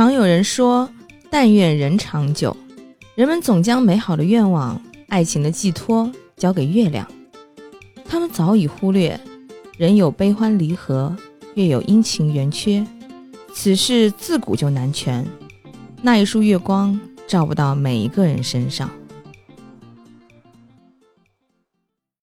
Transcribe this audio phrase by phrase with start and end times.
[0.00, 0.88] 常有人说，
[1.28, 2.56] 但愿人长久。
[3.14, 4.80] 人们总将美好的愿望、
[5.10, 7.06] 爱情的寄托交给月亮，
[8.06, 9.20] 他们早已忽略，
[9.76, 11.14] 人有悲欢离合，
[11.54, 12.82] 月有阴晴圆缺，
[13.52, 15.22] 此事自古就难全。
[16.00, 16.98] 那一束月光
[17.28, 18.88] 照不到每一个人身上。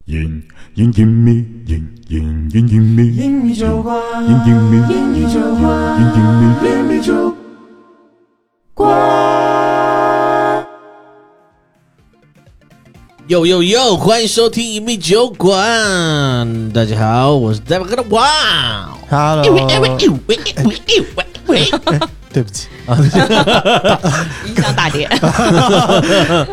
[0.05, 0.41] 隐
[0.73, 6.67] 隐隐秘，隐隐隐隐秘，英米酒馆，隐隐秘，英米酒馆，隐隐秘。
[6.67, 7.26] 英米酒
[13.27, 13.97] 哟哟哟！
[13.97, 18.87] 欢迎收听一米酒馆，大家好，我是 David 的哇。
[19.09, 19.43] Hello，
[22.31, 22.67] 对不起
[24.45, 25.03] 影响大跌。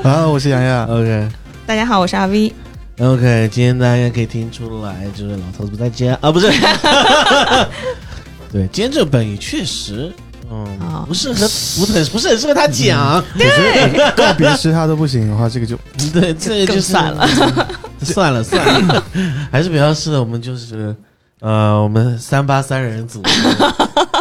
[0.03, 0.85] 啊， 我是洋洋。
[0.87, 1.29] OK
[1.65, 2.53] 大家好，我是阿 V。
[2.99, 6.51] OK，今天大家应该可以听出来，就是老头子不在家啊，不是。
[8.51, 10.13] 对，今天这本也确实，
[10.55, 13.23] 嗯，哦不适合，不很不是很适合他讲。
[13.35, 15.77] 我觉得告别式他都不行的话， 这个就
[16.15, 17.27] 对，这个就算了，
[18.03, 18.45] 算了。
[18.45, 19.03] 算了，
[19.51, 20.95] 还是比较适合我们就是
[21.41, 23.21] 呃，我们三八三人组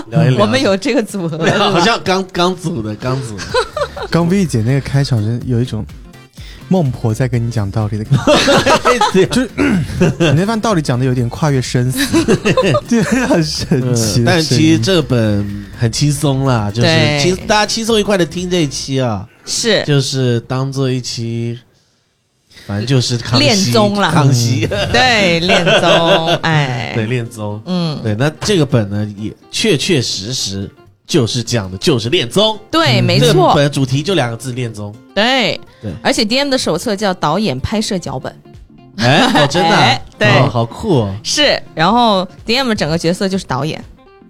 [0.08, 0.42] 聊一聊。
[0.42, 1.38] 我们有这个组合，
[1.72, 3.44] 好像刚刚组的，刚组的。
[4.10, 5.86] 刚薇姐那个开场，真有一种
[6.70, 8.04] 孟婆在跟你讲道理的。
[8.06, 8.20] 感
[9.14, 9.26] 觉。
[9.28, 9.42] 就
[10.20, 12.24] 你那番道理讲的有点跨越生死，
[12.88, 14.24] 对，很神奇。
[14.26, 17.20] 但其实这本很轻松啦，就是对。
[17.22, 19.84] 轻大家轻松愉快的听这一期啊，是。
[19.86, 21.60] 就是当做一期，
[22.66, 24.12] 反正就是康熙恋综啦。
[24.12, 24.68] 康熙。
[24.92, 30.70] 对恋综，哎，对恋综，嗯，对，那这个本呢也确确实实
[31.14, 35.62] 就是讲的就是恋综，对，没这个错，本主题就两个字恋综，对。
[35.80, 35.94] 对。
[36.02, 38.36] 而且 DM 的手册叫导演拍摄脚本，
[38.98, 39.80] 哎，哦， 真的啊？
[39.80, 40.28] 哎，对。
[40.40, 43.80] 哦好酷哦，是，然后 DM 整个角色就是导演，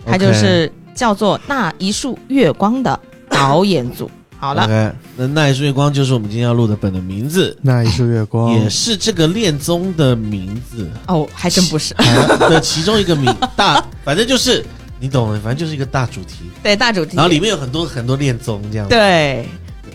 [0.06, 2.99] 他就是叫做那一束月光的
[3.30, 4.11] 导演组。
[4.38, 4.93] 好了。
[5.16, 8.52] 那那一束月光就是我们今天要录的本的名字，那一束月光。
[8.52, 10.92] 也是这个恋综的名字。
[11.08, 14.66] 哦，还真不是，的其中一个名大，反正就是
[15.03, 19.45] 你懂的，反正就是一个大主题，对大主题，然后里面有很多很多恋综这样。，对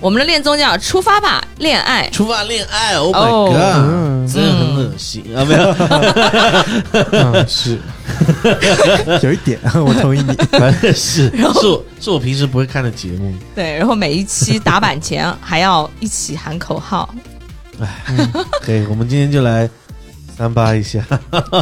[0.02, 2.06] 我们的恋综叫《出发吧，恋爱》。
[2.14, 5.46] 出发恋爱，Oh 哦 my god，嗯真的很恶心啊！
[5.46, 5.64] 没有，
[7.10, 7.78] 嗯是
[9.26, 10.34] 有一点， 我同意你。
[10.58, 13.34] 反正是是我是我平时不会看的节目。
[13.54, 17.08] 对，然后每一期打板前还要一起喊口号。
[17.80, 18.04] 哎
[18.60, 19.66] 可以，我们今天就来
[20.36, 21.02] 三八一下，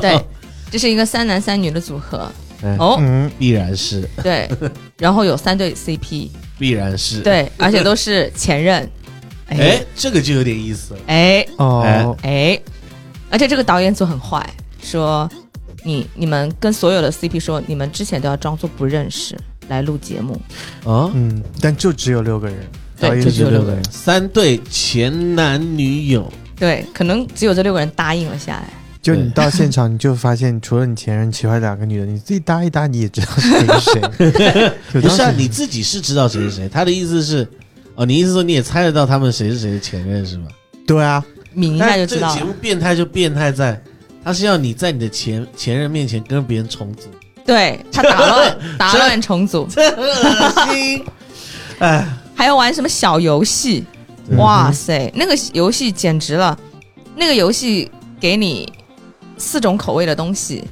[0.01, 0.21] 对，
[0.69, 2.29] 这是一个三男三女的组合。
[2.63, 4.49] 哎哦，嗯，必然是，对，
[4.99, 8.89] 然后有三对 CP，必然是。，对，而且都是前任。
[9.49, 11.01] 哎，这个就有点意思了。
[11.07, 12.59] 哎哦，哎，
[13.31, 14.45] 而且这个导演组很坏，
[14.83, 15.31] 说
[15.85, 19.39] 你你们跟所有的 CP 说，你们之前都要装作不认识
[19.69, 20.41] 来录节目。
[20.83, 22.57] 哦，嗯，但就只有六个人，
[22.99, 23.81] 对导演就只有六个人。
[23.89, 28.71] 三对前男女友，对，可能只有这六个人答应了下来。
[29.07, 34.73] 就你到现场，你就发现除了你前任，其他两个女的，你自己搭一搭，你也知道是谁是谁。
[35.01, 36.69] 不是啊，你自己是知道谁是谁。
[36.69, 37.47] 他的意思是，
[37.95, 40.49] 哦，你意思说你也猜得到他们谁是谁的前任是吗？
[40.85, 41.25] 对啊，
[41.55, 42.53] 抿一下但就知道了这个节目。
[42.61, 43.81] 变态就变态在，
[44.25, 47.03] 他是要你在你的前前任面前跟别人重组，
[47.45, 51.05] 对他打乱 打乱重组，这很恶心。
[51.79, 53.85] 哎，还要玩什么小游戏？
[54.29, 56.59] 对哇塞，那个游戏简直了！
[57.15, 57.89] 那个游戏
[58.19, 58.73] 给你
[59.39, 60.65] 四种口味的东西：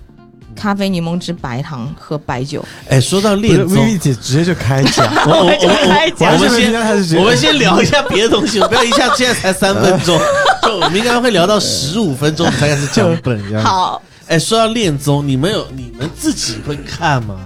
[0.54, 2.64] 咖啡、柠檬汁、白糖和白酒。
[2.88, 10.18] 哎，说到恋综，Vivi 姐直接就开讲， 我我我我开讲我们先我们先聊一下别的东西，不要一下现在才三分钟，
[10.62, 17.40] 就我们应该会聊到十五分钟才开始讲本这样。，好，哎，说到恋综，你们有你们自己会看吗？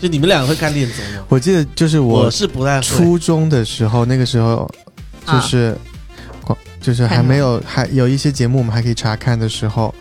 [0.00, 1.24] 就你们两个会看恋综吗？
[1.28, 2.82] 我记得就是我我是不太会。
[2.82, 4.70] 初中的时候，那个时候
[5.26, 5.74] 就是，
[6.42, 9.94] 广就是还没有还有一些节目我们还可以查看的时候，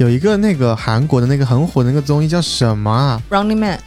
[0.00, 3.78] 有一个那个韩国的那个很火的那个综艺叫什么啊？Running Man，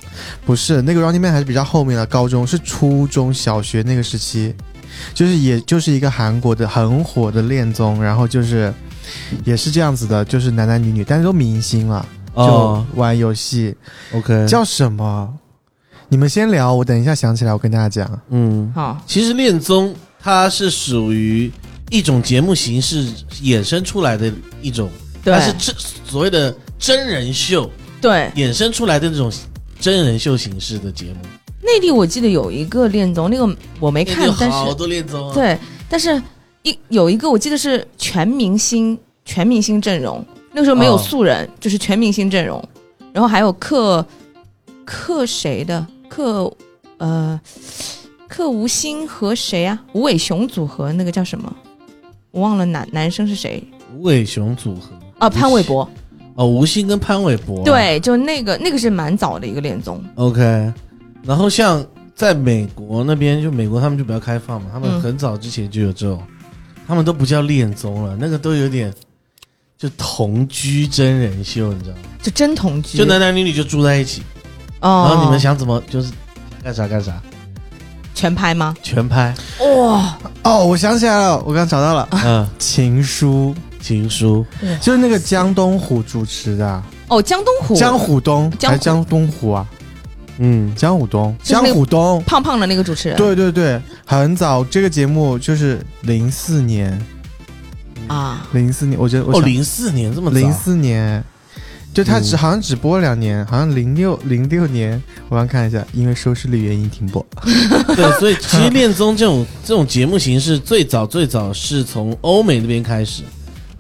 [0.46, 4.54] 不是那个 Running Man 还是比较后面的，高中是初中小学那个时期，
[5.16, 8.72] 就是也就是一个韩国的很火的恋综，然后就是
[9.44, 12.06] 也是这样子的，就是男男女女，但是都明星了，
[12.36, 12.86] 哦。
[12.94, 13.76] 就玩游戏
[14.14, 15.34] ，，OK，叫什么？
[16.10, 18.22] 你们先聊，我等一下想起来，我跟大家讲。
[18.30, 21.52] 嗯，好，其实恋综它是属于
[21.90, 23.04] 一种节目形式
[23.42, 24.32] 衍生出来的
[24.62, 25.76] 一种，对它是真
[26.06, 27.70] 所谓的真人秀
[28.02, 29.32] 对，衍生出来的这种
[29.80, 31.20] 真人秀形式的节目。
[31.62, 33.48] 内地我记得有一个恋综，那个
[33.80, 36.22] 我没看，但是好多恋综啊，对，但是
[36.64, 40.98] 一有一个我记得是全明星全明星阵容，那个时候没有哦。
[40.98, 42.62] 素人，就是全明星阵容，
[43.14, 44.06] 然后还有克
[44.84, 45.88] 克谁的？
[46.10, 46.52] 克
[46.98, 47.40] 呃
[48.28, 49.80] 克吴昕和谁啊？
[49.94, 51.56] 吴伟雄组合那个叫什么？
[52.32, 53.64] 我忘了男男生是谁。
[53.96, 54.90] 吴伟雄组合
[55.26, 55.90] 哦，潘玮柏。
[56.36, 57.64] 哦，吴昕跟潘玮柏。
[57.64, 60.04] 对，就那个那个是蛮早的一个恋综。
[60.16, 60.42] ，OK。
[61.24, 61.86] 然后像
[62.16, 66.22] 在美国那边，就美国他们就比较开放嘛，他们嗯很早之前就有这种，
[66.88, 68.94] 他们都不叫恋综了，那个都有点
[69.78, 72.02] 就同居真人秀，你知道吗？
[72.22, 74.22] 就真同居，就男男女女就住在一起，
[74.82, 76.12] 哦，然后你们想怎么就是
[76.64, 77.22] 干啥干啥，
[78.16, 78.76] 全拍吗？
[78.82, 79.34] 全拍。
[79.60, 83.54] 哇，哦，我想起来了，我刚找到了，嗯， 情书
[83.84, 84.46] 情书。
[84.82, 89.68] 就是那个江东虎主持的啊，哦，江东虎，江虎东江还是江东虎啊？
[90.40, 97.00] 嗯，江虎东，江虎东，胖胖的那个主持人，对对对，很早，这个节目就是零四年，
[98.08, 101.24] 啊，零四年，我觉得我哦，想零四年这么早，零四年，
[101.94, 102.38] 就他只嗯。
[102.40, 105.00] 好像只播了两年，好像零六零六年，
[105.30, 107.24] 我刚看一下，因为收视率原因停播。
[107.96, 113.22] 对，所以其实恋综这种这种节目形式最早最早是从欧美那边开始，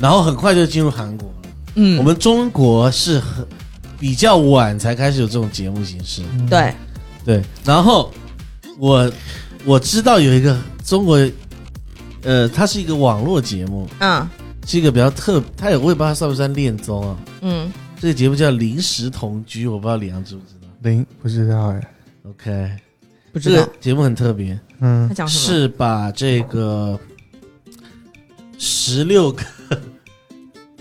[0.03, 1.49] 然后很快就进入韩国了。
[1.75, 3.47] 嗯，我们中国是很
[3.97, 6.75] 比较晚才开始有这种节目形式，对，
[7.23, 7.41] 对。
[7.63, 8.11] 然后
[8.77, 9.09] 我
[9.63, 11.17] 我知道有一个中国，
[12.23, 14.29] 呃，它是一个网络节目，嗯。
[14.65, 17.17] 是一个比较特，它也我也不知道它算不算恋综啊。
[17.41, 17.69] 嗯，
[17.99, 20.67] 这个节目叫《临时同居》，我不知道李阳知不知道。
[20.81, 21.81] 零不知道哎
[22.29, 22.71] ，OK，
[23.33, 23.57] 不知道。
[23.57, 25.05] 这个节目很特别，嗯。
[25.09, 26.97] 他，讲什么，是把这个
[28.57, 29.43] 十六个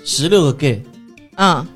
[0.04, 0.82] 十六个 gay
[1.37, 1.66] 嗯，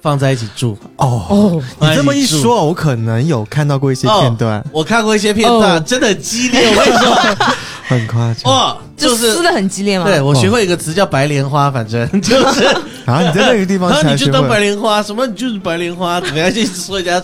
[0.00, 0.76] 放在一起住。
[0.96, 6.60] 哦，哦，你这么一说，我可能有看到过一些片段，我看过一些片段，哦真的很激烈。
[6.70, 7.14] 我跟你说，
[7.86, 8.52] 很夸张。
[8.52, 10.04] 哦，就就是撕的很激烈吗？
[10.06, 12.62] 对我学会一个词叫白莲花，反正 就是，
[13.04, 16.52] 然后你在那个地方然后你就当白莲花，什么你就是白莲花，怎么样？
[16.52, 17.22] 就说人家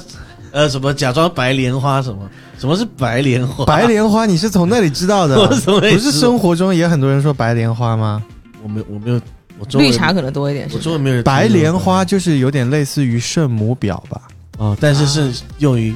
[0.52, 3.64] 呃什么假装白莲花什么，什么是白莲花？
[3.64, 8.22] 白莲花你是从那里知道的 不是生活中也很多人说白莲花吗？
[8.62, 9.20] 我没有我没有
[9.58, 14.20] 我绿茶可能多一点，是中文没有白莲花就是有点类似于圣母婊吧？
[14.58, 15.94] 哦，但是是用于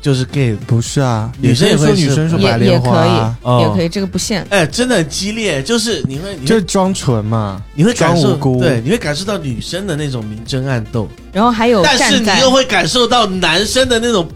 [0.00, 4.46] 就是 gay 不是啊，女生也会女生说白莲花也可啊，以，哦也可以，这个不限。
[4.48, 7.62] 哎，真的很激烈，就是你会你会就是装纯嘛。
[7.74, 14.26] 你会感受装无辜对，你会感受到女生的那种明争暗斗，然后还有但是你又会感受到男生的那种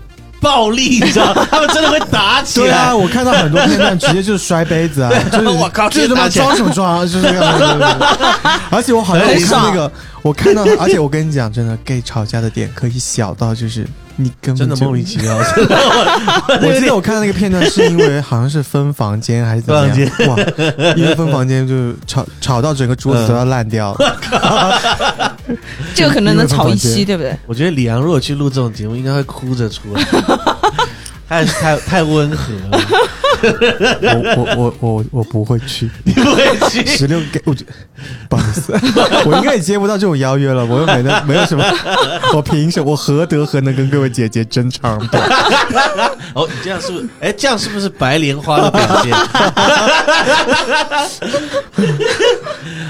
[0.45, 2.67] 暴力，你知道，他们真的会打起来。
[2.67, 7.99] 对啊，我看到很多片段，直接就是摔杯子啊， 就是我靠就是他妈装什么装，就是这样。
[8.71, 9.93] 而且我好像我看那个，
[10.23, 13.87] 我看到，而且我跟你讲，真的 gay 吵架的点可以小到就是
[14.17, 19.97] 你根本就 真的莫名其妙，我记得我看到那个片段，是因为好像是分房间还是怎么样？
[20.29, 20.37] 哇，
[20.97, 25.33] 因为分房间就吵吵到整个桌子都要烂掉了。
[25.95, 27.37] 这个可能能吵一期，对不对？
[27.47, 30.03] 我觉得李阳如果去录这种节目，应该会哭着出来，
[31.35, 32.79] 太太太温和了，
[34.03, 36.87] 我我我我我不会去，你不会去。
[36.87, 37.65] 十六 gay，我觉
[38.29, 38.73] 不好意思，
[39.27, 41.65] 我应该也接不到这种邀约了，我又没得没有什么，
[42.35, 42.93] 我凭什么？
[42.93, 45.29] 我何德何能跟各位姐姐争长短？
[46.35, 47.09] 哦，你这样是不是？
[47.21, 49.13] 哎，这样是不是白莲花的表现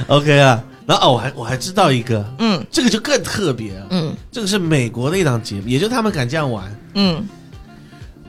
[0.08, 3.86] ？OK 啊，然后哦，我还我还知道一个，嗯这个就更特别了。
[3.90, 6.64] 嗯这个是美国的一档节目，也就他们敢这样玩。
[6.94, 7.26] 嗯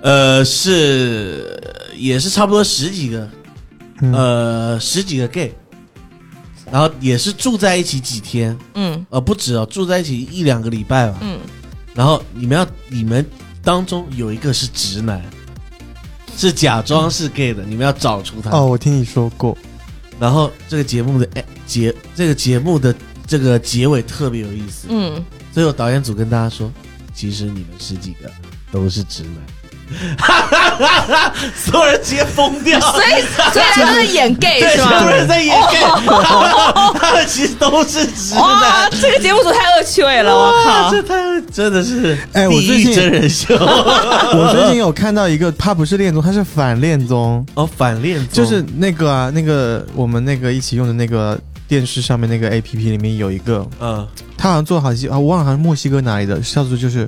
[0.01, 1.59] 呃，是
[1.95, 3.29] 也是差不多十几个，
[4.01, 5.53] 嗯呃，十几个 gay，
[6.71, 11.17] 然后也是住在一起几天，嗯呃，不止哦，住在一起一两个礼拜吧。
[11.21, 11.39] 嗯，
[11.95, 13.25] 然后你们要，你们
[13.63, 15.23] 当中有一个是直男，
[16.37, 18.51] 是假装是 gay 的，你们要找出他。
[18.51, 19.57] 哦，我听你说过，
[20.19, 22.93] 然后这个节目的哎结，这个节目的
[23.25, 24.87] 这个结尾特别有意思。
[24.89, 26.71] 嗯，最后导演组跟大家说，
[27.13, 28.29] 其实你们十几个
[28.71, 29.33] 都是直男。
[31.55, 33.21] 所有人直接疯掉，所以
[33.53, 35.11] 所以他们在演 gay 对，是所有吗？
[35.11, 38.89] 人在演 gay，他们他们其实都是直哇，男。
[38.99, 40.89] 这个节目组太恶趣味了，我靠！
[40.91, 41.15] 这太
[41.51, 57.07] 真的是哎我最近真人秀 我最近有看到一个，他不是恋综，他是反恋综，哦，反恋综就是那个啊，那个我们那个一起用的那个电视上面那个 A P P 里面有一个，嗯他好像做好几啊，我忘了好像墨西哥哪里的，叫做就是。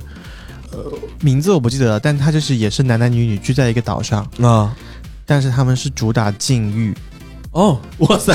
[0.72, 4.74] 呃，名字我不记得了，但他就是也是男男女女聚在一个岛上，啊。
[5.24, 6.94] 但是他们是主打禁欲，
[7.50, 8.34] 哦，哇塞，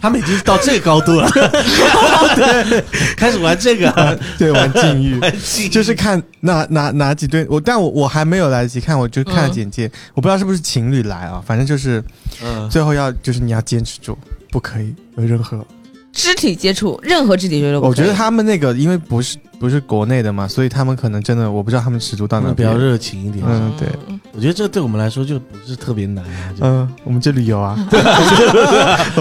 [0.00, 1.30] 他们已经到这个高度了，
[2.34, 2.84] 对，
[3.16, 5.20] 开始玩这个，对，玩禁欲，
[5.70, 12.02] 就是看哪哪哪几对我，但我我还没有来得及看，我就看了简介，我不知道是不是情侣来啊，反正就是
[12.42, 12.68] 嗯。
[12.68, 14.18] 最后要就是你要坚持住，
[14.50, 15.64] 不可以有任何。
[16.12, 22.56] 肢体接触，任何肢体接触都不可以，我觉得他们那个因为不是不是国内的嘛，所以他们可能真的我不知道他们尺度到哪边。
[22.56, 23.44] 比较热情一点。
[23.46, 27.78] 嗯对嗯我觉得这对我们来说就不是特别难啊，嗯， 我们这里有啊，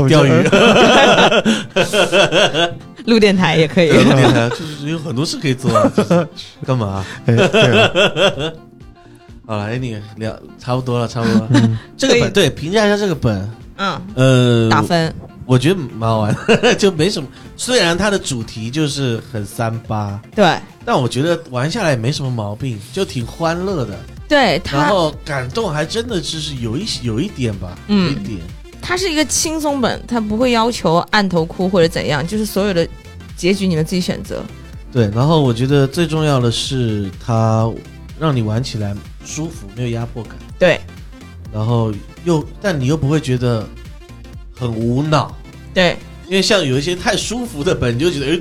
[0.07, 2.73] 钓鱼 这，
[3.05, 3.91] 录电台也可以。
[3.91, 6.27] 录电台就是有很多事可以做啊，就是
[6.65, 7.05] 干嘛？
[7.27, 8.53] 哎对，
[9.45, 11.47] 好了，哎，你聊差不多了，差不多
[11.95, 15.13] 这个本对评价一下这个本，嗯，呃，打分。
[15.51, 16.35] 我觉得蛮好玩，
[16.79, 17.27] 就没什么。
[17.57, 23.99] 虽然它的主题就是很三八，对但我觉得玩下来也没什么毛病，就挺欢乐的。
[24.29, 28.39] 对，然后感动还真的就是有一有一点吧，有嗯一点。
[28.81, 32.87] 它是一个轻松本，它不会要求按头哭或者怎样，就是所有的
[33.35, 34.41] 结局你们自己选择。
[34.89, 37.69] 对，然后我觉得最重要的是它
[38.17, 40.79] 让你玩起来舒服，没有压迫感，对
[41.51, 41.93] 然后
[42.23, 43.67] 又但你又不会觉得
[44.57, 45.35] 很无脑，
[45.73, 45.97] 对，
[46.27, 48.39] 因为像有一些太舒服的本，你就觉得哎，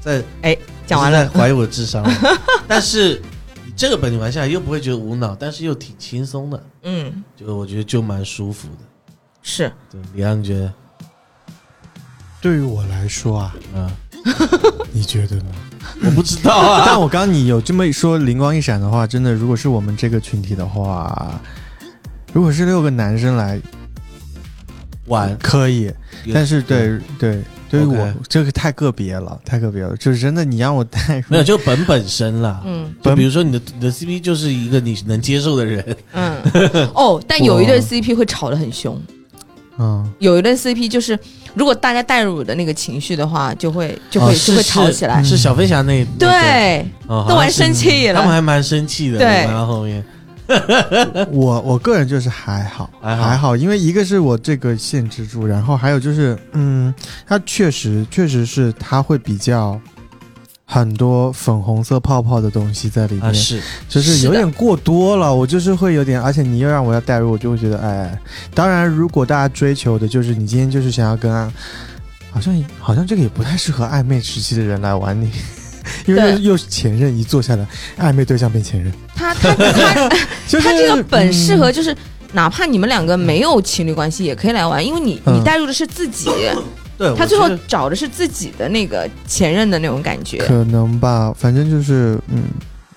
[0.00, 0.56] 在哎
[0.86, 2.38] 讲完了怀疑我的智商了。
[2.68, 3.20] 但是
[3.64, 8.84] 你这个本你玩下来又不会觉得无脑，但是又挺轻松的，嗯，就我觉得就蛮舒服的。
[9.42, 10.72] 是对，李安你觉得？
[12.40, 13.90] 对于我来说啊，嗯，
[14.92, 15.46] 你觉得呢？
[16.04, 16.82] 我不知道啊。
[16.86, 21.40] 但我刚刚你有这么一说，灵光一闪的话，真的，如果是我们这个群体的话，
[22.32, 23.60] 如果是六个男生来，
[25.06, 25.92] 玩，可以，
[26.32, 26.98] 但是对。
[27.18, 32.62] 对，对于我 OK 这个太个别了，太个别了，就是真的，你让我带入没有就本本身了。
[32.64, 32.94] 嗯。
[33.02, 36.40] 就比如说你的你的 CP 就是一个你能接受的人，嗯
[36.94, 39.00] 哦，但有一对 CP 会吵得很凶，
[39.78, 41.18] 嗯，有一对 CP 就是
[41.54, 45.22] 如果大家带入的那个情绪的话，就会就会、哦就会吵起来。
[45.22, 50.04] 是小飞侠那那个对，哦都玩生气了他们还蛮生气的，对然后后面
[51.32, 53.24] 我我个人就是还好，还好。
[53.24, 56.94] 还好，因为一个是我这个限制住，然后还有就是，嗯，
[57.26, 59.80] 它确实确实是它会比较
[60.66, 68.18] 很多粉红色泡泡的东西在里面，啊是就是有点过多了，我就是会有点，而且你又让我要代入，我就会觉得，哎，
[68.54, 71.52] 当然，如果大家追求的就是你今天就是想要跟啊，
[72.30, 75.30] 好像好像这个也不太适合暧昧时期的人来玩你，
[76.06, 77.66] 因为又又是前任一坐下来，
[77.98, 80.08] 暧昧对象变前任，他他 他
[80.46, 81.72] 就是他这个本适合嗯。
[81.72, 81.96] 就是。
[82.34, 85.38] 哪怕你们两个没有情侣关系，也可以来玩，因为你嗯。
[85.38, 86.28] 你带入的是自己，
[86.98, 90.38] 对，他最后找的是自己的那个前任的那种感觉。
[90.38, 92.42] 可能吧，反正就是，嗯，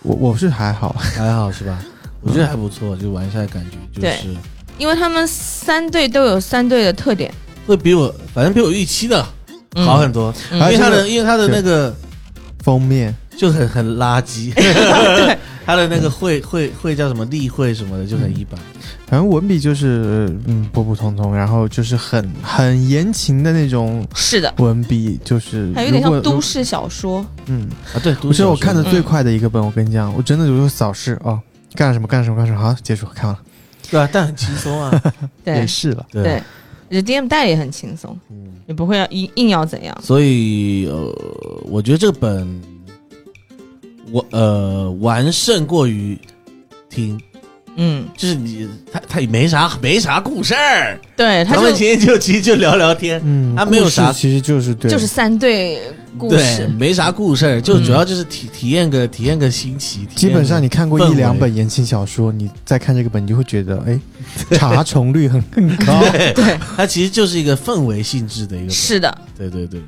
[0.01, 1.77] 我我是还好，还好是吧？
[2.21, 4.35] 我觉得还不错，就玩下来感觉就是
[4.79, 7.31] 因为他们三队都有三队的特点，
[7.67, 9.23] 会比我反正比我预期的
[9.75, 9.85] 嗯。
[9.85, 10.59] 好很多，嗯。
[10.61, 11.95] 因为他的因为他的那个
[12.67, 13.15] 封面。
[13.37, 14.51] 就很很垃圾，
[15.63, 18.59] 他的那个会会会叫什么例会什么的就很一般，
[19.05, 27.23] 反正文笔就是，嗯，普普通通，然后就是很很言情的那种是的，文笔，就是还有点像都，市小说。
[27.45, 31.39] 嗯，啊对，我觉得我看的嗯最快的一个本，我跟你讲，我真的就是扫视哦，
[31.75, 33.39] 干什么干什么干什么，好结束看完了，
[33.91, 34.99] 对啊，但很轻松啊，
[35.45, 36.41] 对 也是了，对
[36.87, 39.97] 啊对，就 DM 带也很轻松，嗯，也不会要硬硬要怎样。
[40.01, 41.13] 所以呃，
[41.65, 42.61] 我觉得这本
[44.11, 46.17] 我呃完胜过于
[46.89, 47.19] 听，
[47.77, 55.79] 嗯，就是你他他也没啥没啥故事儿，对，他们今天就其实就聊聊天，嗯，他没有啥故事其实就是对，就是三对
[56.17, 63.99] 故对，事，没啥故事儿，就嗯主要就是体体验个体验个新奇，基本上你看过一两本言情小说，你再看这个本，你就会觉得，哎，
[64.57, 65.99] 查重率很很高。
[66.11, 69.79] 对对，它其实就是一个氛围性质的一个，是的，对对对，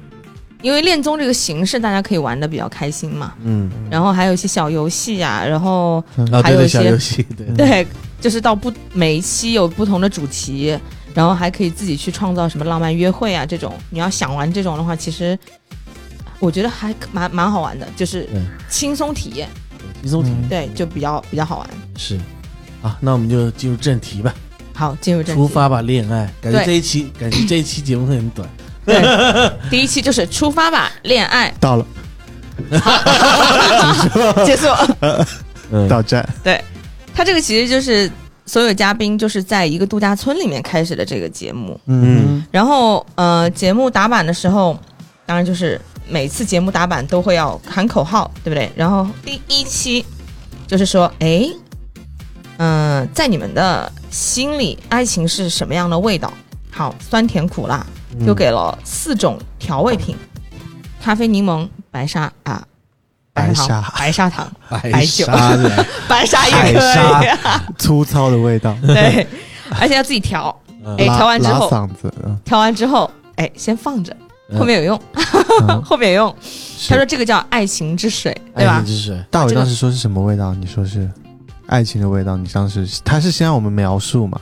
[0.61, 6.03] 因为恋综这个形式大家可以玩的比较开心嘛，嗯，然后还有一些小游戏啊，然后
[6.43, 7.87] 还有一些小游戏，对嗯对，
[8.19, 10.77] 就是到不每一期有不同的主题，
[11.13, 13.73] 然后还可以自己去创造什么浪漫约会啊这种。
[13.89, 15.37] 你要想玩这种的话，其实
[16.39, 18.27] 我觉得还蛮蛮好玩的，就是
[18.69, 19.47] 轻松体验，
[20.01, 21.69] 轻松体验对，就比较比较好玩。
[21.95, 22.19] 是。
[22.81, 24.33] 好，那我们就进入正题吧，
[24.73, 25.41] 好，进入正题。
[25.41, 26.29] 出发吧，恋爱。
[26.41, 28.47] 感觉这一期，感觉这一期节目会很短。
[28.89, 31.53] 对，第一期就是出发吧，恋爱。
[31.59, 31.85] 到了，
[34.45, 34.67] 结束。
[35.71, 36.59] 嗯，到站，对，
[37.13, 38.09] 他这个其实就是
[38.45, 41.79] 所有嘉宾就是在一个度假村里面开始的这个节目。
[41.85, 42.43] 嗯。
[42.51, 44.77] 然后呃，节目打板的时候，
[45.27, 48.71] 当然就是每次节目打板都会要喊口号，对不对？
[48.75, 50.03] 然后第一期
[50.65, 51.47] 就是说，哎，
[52.57, 56.33] 嗯、在你们的心里，爱情是什么样的味道？
[56.71, 60.15] 好，酸甜苦辣，嗯就给了四种调味品：
[61.01, 62.63] 咖啡、柠檬、白砂啊。
[63.31, 65.25] 白砂糖、 白砂糖、白白酒。
[66.09, 69.25] 白砂也可以、啊，粗糙的味道， 对，
[69.79, 70.53] 而且要自己调。
[70.83, 70.95] 嗯。
[70.97, 72.37] 哎调完之后拉嗓子，嗯。
[72.43, 74.13] 调完之后，哎，先放着，
[74.49, 74.59] 嗯。
[74.59, 75.01] 后面有用，
[75.67, 75.81] 嗯。
[75.83, 76.35] 后面有用。
[76.89, 78.73] 他说这个叫爱情之水，对吧？
[78.73, 78.85] 爱情？
[78.87, 80.53] 之水，大伟当时说是什么味道？
[80.55, 81.09] 你说是
[81.67, 82.35] 爱情的味道？
[82.35, 84.41] 你当时他是先让我们描述嘛？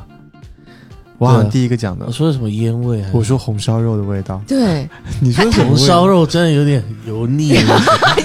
[1.17, 3.03] 我好像第一个讲的我，说什么烟味？
[3.11, 4.87] 我说红烧肉的味道，对，
[5.19, 7.49] 你说红烧肉真的有点油腻。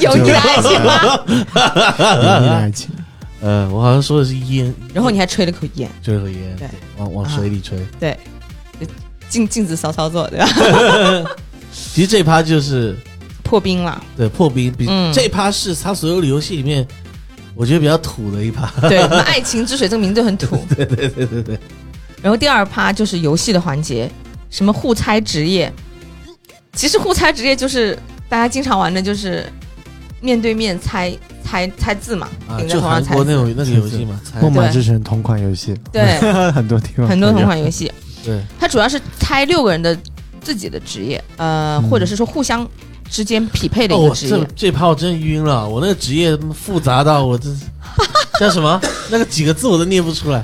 [0.00, 1.04] 油腻的爱情吗？
[1.26, 2.90] 油腻的爱情，
[3.40, 6.68] 呃，我好像说的是烟，然后你还吹了口烟，最后烟，对
[6.98, 7.78] 往往水里吹。
[7.98, 8.16] 对
[9.28, 10.46] 镜镜子骚操作，对吧？
[11.72, 12.94] 其实这趴就是
[13.42, 16.86] 破冰了，对破冰，比嗯这趴是他所有的游戏里面，
[17.54, 18.70] 我觉得比较土的一趴。
[18.86, 20.58] 对，什么爱情之水这个名字很土。
[20.76, 21.58] 对对对对对，
[22.22, 24.10] 然后第二趴就是游戏的环节，
[24.48, 25.70] 什么互猜职业。
[26.74, 27.98] 其实互猜职业就是
[28.28, 29.44] 大家经常玩的，就是
[30.20, 31.12] 面对面猜
[31.44, 33.08] 猜猜字嘛，啊，顶着就头上猜字。
[33.08, 36.18] 韩国那种那个游戏嘛，猜《梦马之城》同款游戏，对，
[36.52, 37.92] 很多地方很多同款游戏，
[38.24, 39.94] 对，它主要是猜六个人的
[40.40, 42.66] 自己的职业，呃，嗯或者是说互相
[43.10, 44.30] 之间匹配的一哦个，职业。
[44.30, 47.50] 这这趴我真晕了，我那个职业复杂到我这
[48.40, 48.80] 叫什么？
[49.10, 50.42] 那个几个字我都念不出来。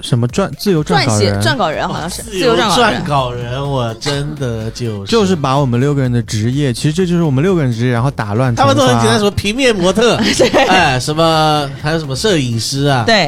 [0.00, 10.16] 什么撰自由撰稿人，撰稿人好像是自自由撰稿撰人，稿人，我真的就是 就是把我们六个人的职业，其实这就是我们六个人职业，然后打乱他们都很简单，什说么平面模特，
[10.68, 13.04] 哎，什么还有什么摄影师啊？
[13.06, 13.26] 对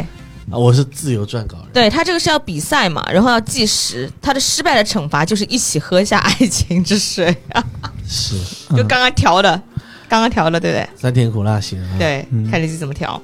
[0.51, 1.67] 啊，我是自由撰稿人。
[1.73, 7.35] 对，他这个是要比赛嘛，然后要计时，他的失败的惩罚就是一起喝下爱情之水，
[8.09, 8.35] 是
[8.77, 9.61] 就刚刚调的，
[10.09, 10.89] 刚刚调的，对不对？
[11.01, 11.97] 酸甜苦辣咸啊。
[11.99, 13.21] 对，嗯看你自己怎么调。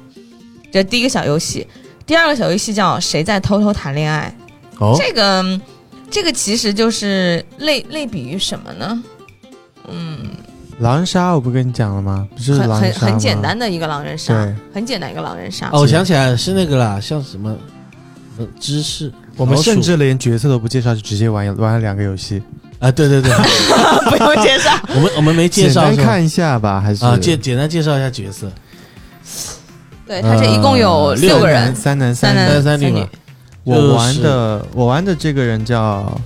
[0.70, 1.66] 这第一个小游戏，
[2.08, 4.34] 第二个小游戏叫“谁在偷偷谈恋爱”。
[4.80, 5.60] 哦，这个，
[6.10, 9.02] 这个其实就是类类比于什么呢？
[9.88, 10.18] 嗯，
[10.78, 12.26] 狼人杀，我不跟你讲了吗？
[12.34, 15.68] 不是很很狼人杀吗很简，单的一个狼人杀对，很简单一个狼人杀。
[15.70, 17.54] 哦，我想起来了，是那个啦，像什么
[18.34, 22.42] 什么知识，我们甚至连角色都不介绍，就直接玩玩了两个游戏，
[22.78, 23.30] 啊，对对对，
[24.08, 24.70] 不用介绍。
[24.96, 28.50] 我们我们没介绍是吧单看一下吧，还是啊，简简单介绍一下角色。
[30.08, 33.06] 对，他这一共有呃六个人，三男三男三女嘛。
[33.64, 36.18] 我玩的我玩的这个人叫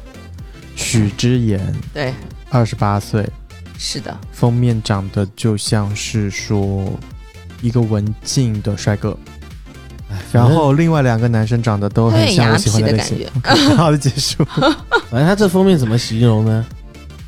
[0.77, 1.61] 许之言，
[1.93, 2.15] 对，
[2.49, 3.29] 二十八岁，
[3.77, 6.89] 是的，封面长得就像是说
[7.61, 9.19] 一个文静的帅哥，
[10.09, 13.27] 哎然后另外两个男生长得都很像我喜欢的类型。
[13.77, 14.45] 好的，结束。
[15.11, 16.65] 反 正他这封面怎么形容呢？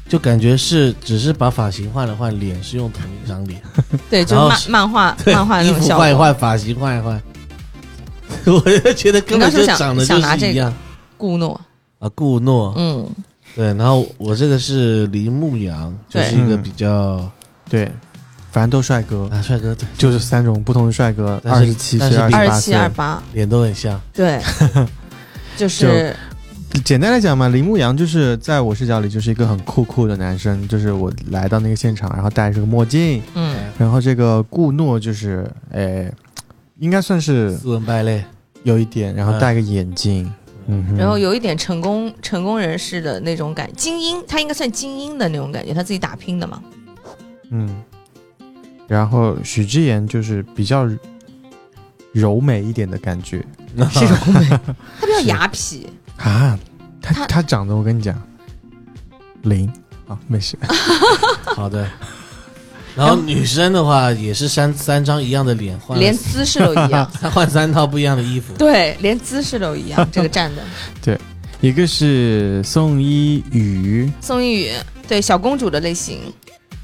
[0.09, 3.61] 就感觉是只是把发型换了换，脸是用同一张脸，
[4.11, 5.97] 对，就漫漫画 漫画那种效果。
[5.97, 7.21] 服换一换，发型换一换。
[8.47, 10.73] 我就觉得根本就长得就是一样。
[11.17, 11.59] 顾诺，
[11.99, 13.09] 啊，顾诺，嗯，
[13.55, 17.27] 对，然后我这个是林牧阳，就是一个比较
[17.71, 17.91] 对，
[18.51, 24.43] 反正都帅哥，啊帅哥，对，就是三种不同的帅哥，二十七二二十八，脸都很像，对，
[25.57, 26.15] 就是
[26.83, 36.13] 简单来讲嘛，铃木阳就是在我视角里就是一个很酷酷的男生，就是我来到那个现场，然后戴着个墨镜，嗯，然后这个顾诺就是，诶，
[36.79, 38.23] 应该算是斯文败类，
[38.65, 40.31] 有一点，然后戴个眼镜，
[40.67, 40.85] 嗯。
[40.91, 46.61] 哼，然后有一点成功成功人士的那种感，精英，他应该算精英的那种感觉，他自己打拼的嘛。
[47.51, 47.83] 嗯，
[48.89, 50.87] 然后许之言就是比较
[52.13, 53.43] 柔美一点的感觉。
[53.91, 54.49] 是柔美，
[55.01, 55.85] 他比较 雅痞，
[56.17, 56.59] 啊，
[57.01, 58.21] 他他他长得我跟你讲，
[59.43, 59.69] 零
[60.07, 60.57] 啊，没事，
[61.55, 61.87] 好的。
[62.97, 67.11] 然后女生的话也是三三张一样的脸，换连姿势都一样。
[67.21, 70.09] 她换三套不一样的衣服，对，连姿势都一样。
[70.13, 70.63] 这个站的
[71.03, 71.19] 对
[71.61, 74.73] 一个是宋一宇，宋一宇，
[75.09, 76.21] 对小公主的类型，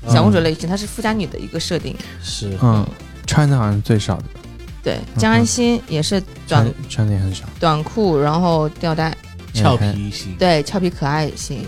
[0.03, 1.95] 嗯小公主类型，她是富家女的一个设定。
[2.21, 2.85] 是嗯，
[3.25, 4.25] 穿的好像最少的，
[4.83, 9.17] 对，江安心也是短穿穿的也很少，短裤，然后吊带，
[9.53, 11.67] 俏嗯皮型，对，俏皮可爱型。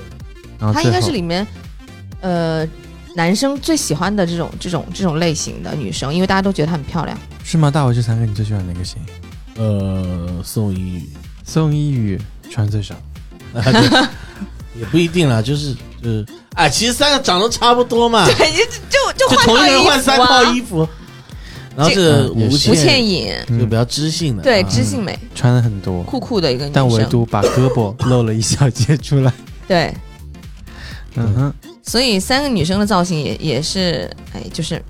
[0.72, 1.46] 她应该是里面，
[2.20, 2.66] 呃，
[3.16, 7.18] 男生最喜欢的这种这种这种类型的女生，因为大家都觉得她很漂亮。
[7.44, 7.70] 是吗？
[7.70, 8.98] 大伟这三个你最喜欢哪个型？
[9.56, 11.10] 呃，宋一宇，
[11.44, 12.18] 宋一宇
[12.50, 12.94] 穿最少，
[13.52, 20.54] 啊对也不一定啦，就是就是，哎，其实三个长得差不多嘛，对，就就就就同一个人换套衣服换三套啊。
[20.54, 20.88] 衣服，
[21.76, 24.68] 然后是吴吴倩倩颖，嗯就比较知性的，对，啊。
[24.68, 27.02] 知性美，穿的很多，酷酷的一个女但唯。
[27.04, 29.32] 独把胳膊露了一小截出来。
[29.68, 29.94] 对，
[31.16, 34.82] 嗯哼，所以三个女生的造型也也是，哎，就是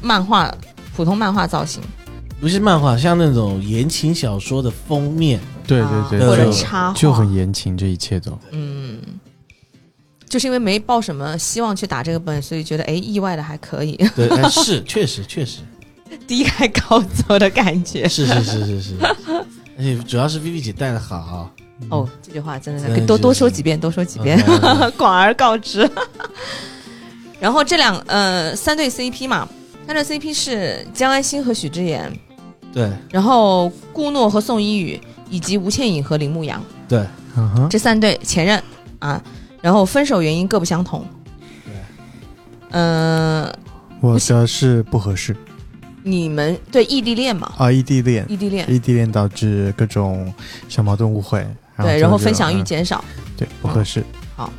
[0.00, 0.52] 漫画
[0.94, 1.82] 普通漫画造型，
[2.40, 8.38] 不是漫画，像那种言情小说的封面，对啊对对，或者就插画，就很言情，这一切都。
[8.50, 8.98] 嗯，
[10.28, 15.60] 就是因为没抱什么希望去打这个本，所以觉得哎，意外的还可以，对，哎是确实确实
[16.30, 18.08] 低开高走的感觉。
[18.08, 18.94] 是是是是是，
[19.76, 21.50] 而且 主要是 Vivi 姐带的好，
[21.88, 24.40] 哦，这句话真的是多多说几遍，多说几遍，
[24.96, 25.90] 广而告之。
[27.40, 29.48] 然后这两呃三对 CP 嘛，
[29.88, 32.12] 三对 CP 是江安心和许之言，
[32.72, 32.88] 对。
[33.10, 36.62] 然后顾诺和宋一宇，以及吴倩颖和林牧阳。
[36.88, 37.04] 对，
[37.36, 38.62] 嗯哼，这三对前任
[39.00, 39.20] 啊，
[39.60, 41.04] 然后分手原因各不相同。
[41.64, 41.74] 对，
[42.70, 43.52] 嗯、
[44.00, 45.34] 我的是不合适
[46.02, 47.52] 你们对异地恋嘛？
[47.58, 48.70] 啊，异地恋，异地恋。
[48.70, 50.32] 异地恋导致各种
[50.68, 51.46] 小矛盾误会，
[51.78, 52.64] 对，然后分享欲嗯。
[52.64, 53.04] 减少，
[53.36, 54.04] 对不合适，
[54.36, 54.52] 好。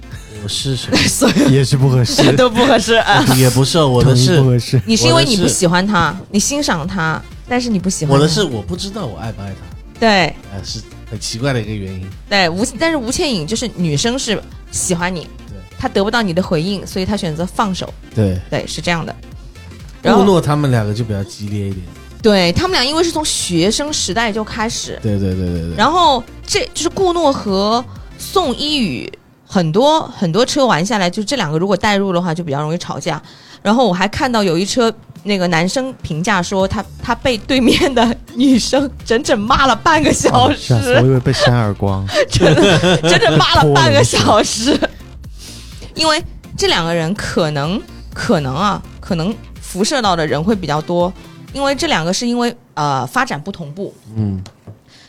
[0.44, 0.98] 我是什么？
[1.08, 3.24] 所以 也是不合适， 都不合适啊。
[3.38, 4.82] 也不是我的统一不合适。
[4.88, 10.10] 你是因为你不喜欢他，你欣赏他，但是你不喜欢我的是我不知道我爱不爱他，对。
[10.52, 12.08] 呃，是很奇怪的一个原因。
[12.28, 19.16] 对吴，但是吴倩颖就是女生是喜欢你对，她得不到你的回应，所以她选择放手，对，对，是这样的。
[20.02, 21.86] 然后顾诺他们两个就比较激烈一点。
[22.22, 25.76] 对他们俩因为是从学生时代就开始，对对对对对。
[25.76, 27.84] 然后这就是顾诺和
[28.18, 29.12] 宋一宇，
[29.46, 33.22] 很多很多车玩下来，就这两个如果带入的话，就比较容易吵架。
[33.64, 44.80] 然后我还看到有一车那个男生评价说他他被对面的女生整整骂了半个小哦时，吓死我以为被扇耳光， 真的整整骂了半个小时，
[45.96, 46.24] 因为
[46.56, 47.82] 这两个人可能
[48.14, 49.36] 可能啊，可能
[49.72, 51.12] 辐射到的人会比较多，
[51.54, 54.44] 因为这两个是因为呃发展不同步，嗯，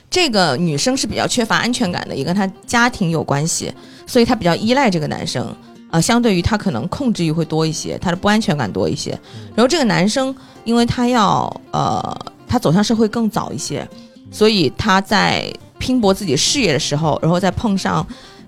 [0.09, 3.75] 这个女生是比较缺乏安全感的，也跟她家庭有关系，
[4.07, 5.53] 所以她比较依赖这个男生。
[5.91, 9.11] 呃，相对于她可能控制欲会多一些，她的不安全感多一些。
[9.57, 13.87] 然后这个男生，因为他要呃，他走向社会更早一些，
[14.31, 18.07] 所以他在拼搏自己事业的时候，然后再碰上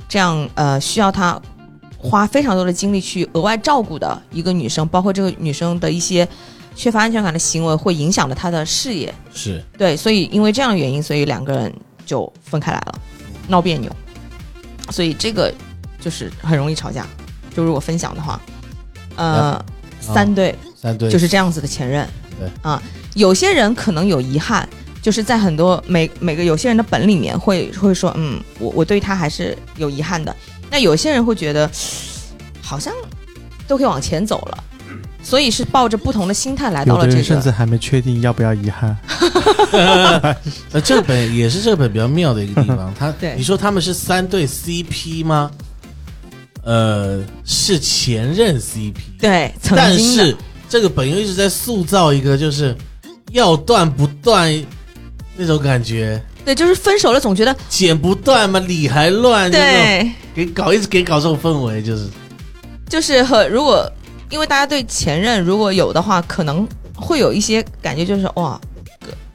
[0.09, 1.41] 这样呃需要他
[2.05, 6.29] 花非常多的精力去额外照顾的一个女生，包括这个女生的一些
[6.77, 9.13] 缺乏安全感的行为，会影响了她的事业。
[9.33, 13.01] 是对，所以因为这样的原因，所以两个人就分开来了，
[13.49, 13.91] 闹别扭，
[14.91, 15.53] 所以这个
[15.99, 17.07] 就是很容易吵架。
[17.57, 18.41] 就如果分享的话，
[19.17, 19.65] 呃，
[20.01, 22.07] 三对三对，就是这样子的前任，
[22.39, 22.83] 对啊，
[23.15, 24.69] 有些人可能有遗憾，
[25.01, 30.35] 就是在很多每每个有些人的本里面会会说，嗯，我我对他还是有遗憾的。
[30.75, 31.71] 那有些人会觉得，
[32.61, 32.93] 好像
[33.69, 34.65] 都可以往前走了，
[35.23, 37.15] 所以是抱着不同的心态来到了这个。
[37.15, 38.97] 人甚至还没确定要不要遗憾。
[39.71, 40.37] 呃，
[40.83, 42.93] 这本也是这本比较妙的一个地方。
[42.99, 45.49] 他对你说他们是三对 CP 吗？
[46.65, 50.37] 呃，是前任 CP，对，曾但经的是
[50.69, 52.77] 这个本又一直在塑造一个就是
[53.31, 54.53] 要断不断
[55.37, 62.07] 那种感觉，对，就是分手了，总觉得剪不断嘛，理还乱，对，给搞一直给搞这种氛围，就是
[62.89, 63.91] 就是和如果
[64.31, 68.61] 因为大家对前任如果有的话，可能会有一些感觉，就是哇，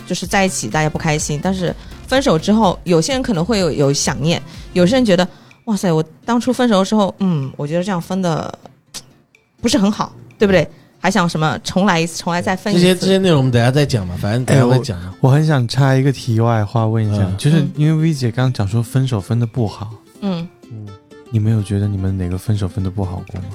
[0.05, 1.75] 就是在一起大家不开心，但是
[2.07, 4.41] 分手之后，有些人可能会有有想念，
[4.73, 5.27] 有些人觉得
[5.65, 8.53] 哇塞，我当初分手的时候，嗯，我觉得这样分的
[9.61, 10.67] 不是很好，对不对？
[10.99, 12.87] 还想什么重来一次，重来再分这一次。
[12.87, 14.99] 些这些内容我们等下再讲吧，反正等下再讲。
[15.21, 19.89] 我很想插一个题外话问一下，嗯就是嗯因为 V 姐刚刚讲说分手分的不好，
[20.21, 20.87] 嗯嗯，
[21.31, 23.47] 你们有觉得你们哪个分手分的不好过吗？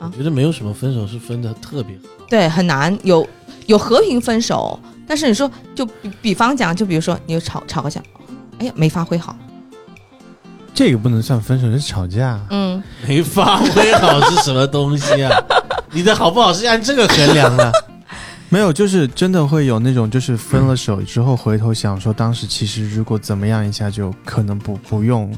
[0.00, 2.02] 我觉得没有什么分手是分的特别好。
[2.28, 3.26] 对，很难有
[3.66, 8.02] 有和平分手，但是你说就比比方讲，就比如说你吵吵个架，
[8.58, 9.34] 哎呀没发挥好，
[10.74, 12.38] 这个不能算分手，是吵架。
[12.50, 15.30] 嗯，没发挥好是什么东西啊？
[15.96, 17.72] 你的好不好是按这个衡量的？
[18.50, 25.34] 没有，就是真的会有那种，就是分了手之后回头想说，当时其实如果怎么样一下，就可能不不用，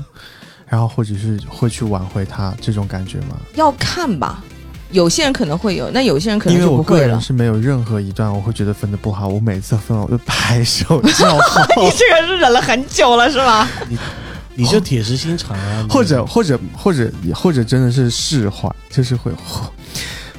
[0.67, 3.37] 然后或者是会去挽回他这种感觉吗？
[3.55, 4.43] 要看吧。
[4.91, 6.99] 有些人可能会有，那有些人可能因为我个。
[7.01, 13.69] 人是没有任何一段我会觉得分的不好，我每次分了我就拍手 叫好，你这个是忍了很久了，是吧？
[14.57, 15.83] 你就铁石心肠啊！
[15.83, 19.31] 你或者或者或者或者真的是释怀，就是会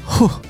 [0.09, 0.41] 呼呼，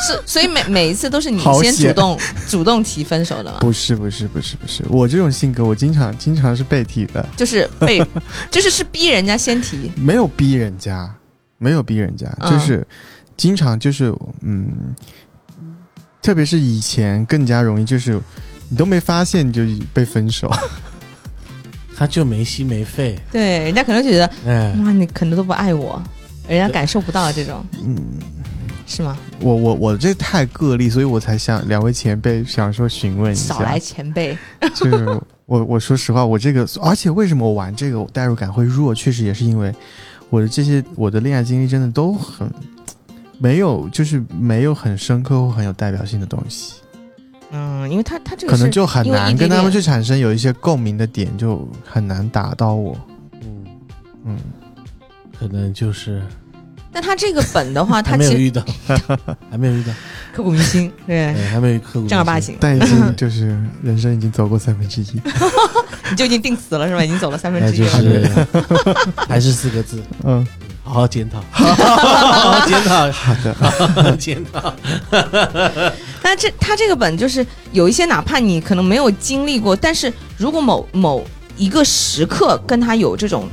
[0.00, 8.04] 是，所以每每一次都是你先主动主动提分手的嘛，不是不是不是不是，我这种性格我经常经常是被提的，就是被，
[8.50, 9.90] 就是是逼人家先提。
[9.94, 11.08] 没有逼人家，
[11.58, 12.86] 没有逼人家，嗯就是
[13.36, 14.94] 经常就是嗯，
[16.20, 18.20] 特别是以前更加容易，就是
[18.68, 19.62] 你都没发现你就
[19.94, 20.50] 被分手，
[21.96, 26.02] 他就没心没肺，对，人家可能觉得哎，哇，你可能都不爱我，
[26.48, 27.96] 人家感受不到这种，嗯，
[28.86, 29.18] 是吗？
[29.40, 34.38] 我我我这太个例，所以我才想两位前辈想说询问一下，少来前辈，
[34.74, 35.04] 就是
[35.44, 39.74] 我我说实话，我这个，而且为什么我玩这个我代入感会弱，确实也是因为
[40.30, 42.48] 我的这些我的恋爱经历真的都很
[43.38, 46.74] 没有，就是没有很深刻或很有代表性的东西，
[47.50, 52.96] 嗯，因为他他这个可能就很难跟他们去产生有一些共鸣的点，就很难打到我。
[53.42, 53.64] 嗯，
[54.24, 54.38] 嗯，
[55.38, 56.22] 可能就是
[56.96, 58.64] 但他这个本的话， 还他其实没有遇到，
[59.50, 59.92] 还没有遇到，
[60.34, 63.48] 刻骨铭心，对，对，还没有刻骨铭心正儿八，经，但已经就是
[63.82, 65.20] 人生已经走过三分之一。
[66.10, 67.04] 你就已经定死了是吧？
[67.04, 67.90] 已经走了三分之一了。
[67.90, 68.30] 是
[69.28, 70.46] 还是四个字，嗯，
[70.82, 74.74] 好好检讨，好好检讨，好的，好好检讨。
[76.22, 81.22] 那这他这个本就是有一些，哪怕你可能没有经历过，但是如果某某
[81.58, 83.46] 一个时刻跟他有这种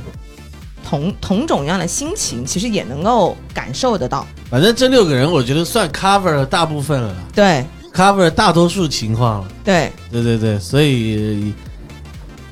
[0.84, 4.26] 同同种样的心情，其实也能够感受得到。
[4.50, 9.48] 反正这六个人，我觉得算 cover 了大部分了对，cover 大多数情况了。
[9.64, 11.52] 对，对对对，所以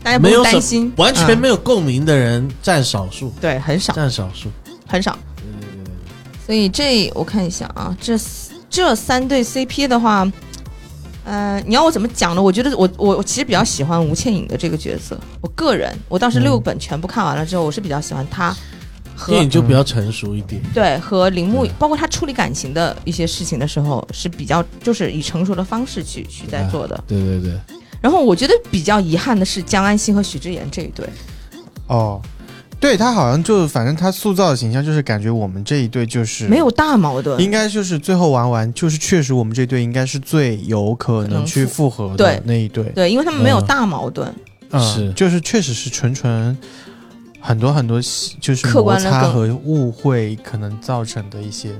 [0.02, 4.48] 大家不用没有什担心，完全没有、有共鸣的人占少数，对，很少占少数。
[4.88, 5.16] 很少。
[6.44, 8.18] 所以这我看一下啊，这
[8.68, 10.30] 这三对 CP 的话，
[11.24, 12.42] 呃，你要我怎么讲呢？
[12.42, 18.54] 我觉得我我我其实比较喜欢吴倩颖的这个角色，我个人，我当时六本全部看完了之后，我是比较喜欢她
[19.14, 20.60] 和电影就比较成熟一点。
[20.74, 27.04] 对和铃木，包括他处理感情的一些事情的时候，是比较就是以成熟的方式去去在做的。
[27.06, 27.52] 对对对，
[28.00, 31.08] 然后我觉得比较遗憾的是江安心和许知言这一对，
[31.86, 32.20] 哦，
[32.82, 42.82] 对他好像就反正他塑造的形象就是感觉我们这一对就是没有大矛盾，应该就是最后玩完，就是确实我们这对应该是最有可能去复合对的那一对。
[42.86, 44.34] 对，因为他们没有嗯大矛盾，
[44.70, 46.58] 嗯，是就是确实是纯纯
[47.40, 48.00] 很多很多
[48.40, 51.70] 就是摩客观的和误会可能造成的一些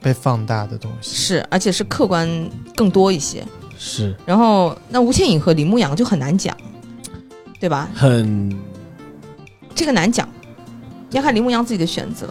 [0.00, 1.16] 被放大的东西。
[1.16, 2.28] 是而且是客观
[2.76, 3.44] 更多一些。
[3.76, 6.56] 是然后那吴倩颖和李牧阳就很难讲，
[7.58, 7.90] 对吧？
[7.92, 8.56] 很
[9.74, 10.28] 这个难讲，
[11.14, 12.28] 要看林牧阳自己的选择。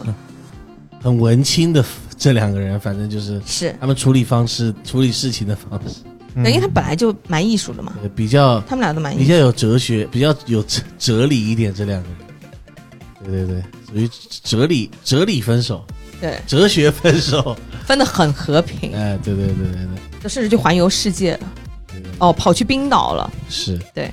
[1.02, 1.84] 很文青的
[2.16, 6.00] 这两个人，反正就是是，他们处理方式、处理事情的方式，
[6.36, 9.22] 因为他本来就蛮艺术的嘛，呃比较他们俩都蛮艺术。
[9.22, 11.74] 比较有哲学，比较有哲哲理一点。
[11.74, 14.10] 这两个人，对对对，属于
[14.42, 15.84] 哲理哲理分手，
[16.20, 17.54] 对，哲学分手。
[17.84, 19.88] 分的很和平，哎，对对对对对
[20.22, 21.52] 就甚至就环游世界了。
[21.88, 23.30] 对对，哦，跑去冰岛了。
[23.50, 24.10] 是对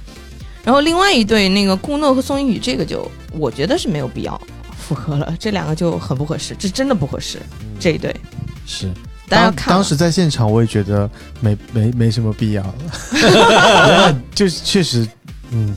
[0.65, 4.39] 然后另外一对那个顾诺和宋英宇，这个就我觉得是没有必要
[4.91, 7.39] 复合了，这两个就很不合适，这真的不合适。
[7.79, 8.13] 这一对。
[8.67, 8.91] 是，
[9.29, 15.07] 当大家要看当时在现场，我也觉得没没没什么必要了， 就是确实，
[15.51, 15.73] 嗯，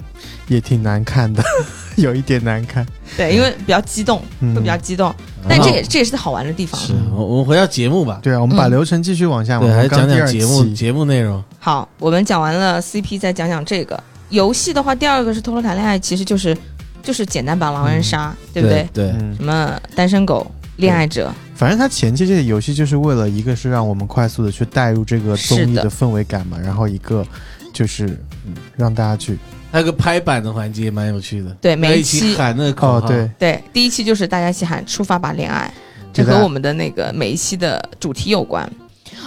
[0.49, 1.45] 也挺难看的，
[1.95, 2.85] 有一点难看。
[3.17, 4.53] 对，因为比较激动，嗯。
[4.53, 5.15] 会比较激动，
[5.49, 6.81] 但这也这也是好玩的地方。
[6.81, 6.93] 是。
[7.13, 11.41] 我我们回到节目吧，对啊，我们把嗯流程继续往下嘛，对，还是讲我们刚第二讲节目节目内容。
[11.61, 14.03] 好，我们讲完了 CP，再讲讲这个。
[14.31, 16.57] 游戏的话，第二个是偷偷谈恋爱，其实就是
[17.05, 18.89] 就是简单版狼人杀，对不对？
[18.93, 19.37] 对，嗯。
[19.37, 25.85] 什么单身狗、恋爱者，反正它前期这个游戏就是为了一个是让我们快速的去带入这个综艺的。
[25.85, 27.25] 的氛围感嘛，然后一个
[27.73, 28.07] 就是
[28.47, 29.39] 嗯让大家去
[29.71, 35.73] 还有个拍板的环节蛮有趣的，对，每一期一起喊那个口号，哦对，对第一期就是大家一起喊“出发吧，恋爱”，
[36.13, 38.69] 这和我们的那个每一期的主题有关。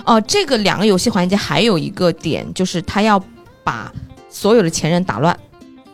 [0.06, 3.22] 哦、这个两个游戏环节还有一个点就是他要
[3.64, 3.92] 把
[4.30, 5.38] 所有的前任打乱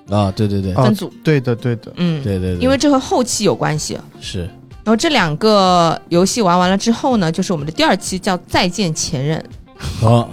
[0.10, 0.74] 啊，对对对。
[0.74, 3.98] 哦分组，对的对的，嗯，对对对，因为这和后期有关系。
[4.20, 4.50] 是。
[4.86, 9.42] 然后这两个游戏玩完了之后呢，就是我们的第二期叫“再见前任。
[9.78, 10.30] 好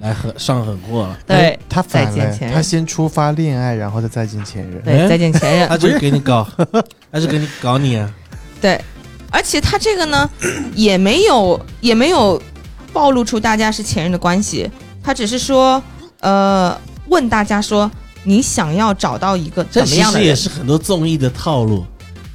[0.00, 2.54] 来狠上狠货了”，，对哎他反了再见前，任。
[2.54, 4.82] 他先出发恋爱，然后再再见前任。
[4.82, 5.08] 对，哎？
[5.08, 5.66] 再见前任。
[5.66, 6.46] 他，就是给你搞，
[7.10, 8.10] 他是给你搞你啊，
[8.60, 8.78] 对，
[9.30, 10.28] 而且他这个呢，
[10.74, 12.40] 也没有也没有
[12.92, 14.70] 暴露出大家是前任的关系，
[15.02, 15.82] 他只是说，
[16.20, 17.90] 呃，问大家说，
[18.24, 20.36] 你想要找到一个这怎么其实也样的人？
[20.36, 21.84] 是很多综艺的套路，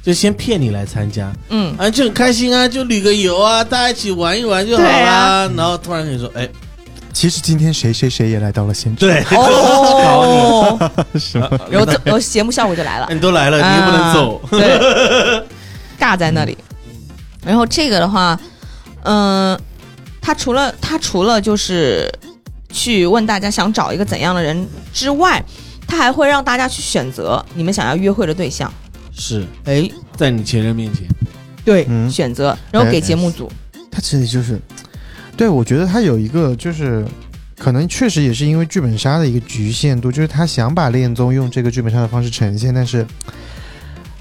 [0.02, 5.12] 就先骗你来参加，嗯，啊，就很开心啊，就旅个游啊，大家一起玩一玩就好对啦。
[5.12, 5.52] 啊。
[5.56, 6.48] 然后突然跟你说，哎，
[7.12, 11.48] 其实今天谁谁谁也来到了现场，对，哦， 什么？
[11.70, 13.06] 然后这然后节目效果就来了。
[13.06, 15.42] 哎，你都来了，你又不能走，对，
[15.98, 16.56] 尬在那里。
[17.44, 18.38] 然后这个的话，
[19.02, 19.58] 嗯、
[20.20, 22.10] 他除了他除了就是
[22.70, 25.42] 去问大家想找一个怎样的人之外，
[25.90, 28.72] 他还会让大家去选择你们想要约会的对象。
[29.12, 31.06] 是哎，在你前任面前，
[31.64, 33.50] 对，嗯选择，然后给节目组。
[33.90, 34.58] 他其实就是，
[35.36, 37.04] 对我觉得他有一个就是，
[37.58, 43.04] 可能确实也是因为剧本杀的一个局限度，就是他想把恋综用这个剧本杀的方式呈现，但是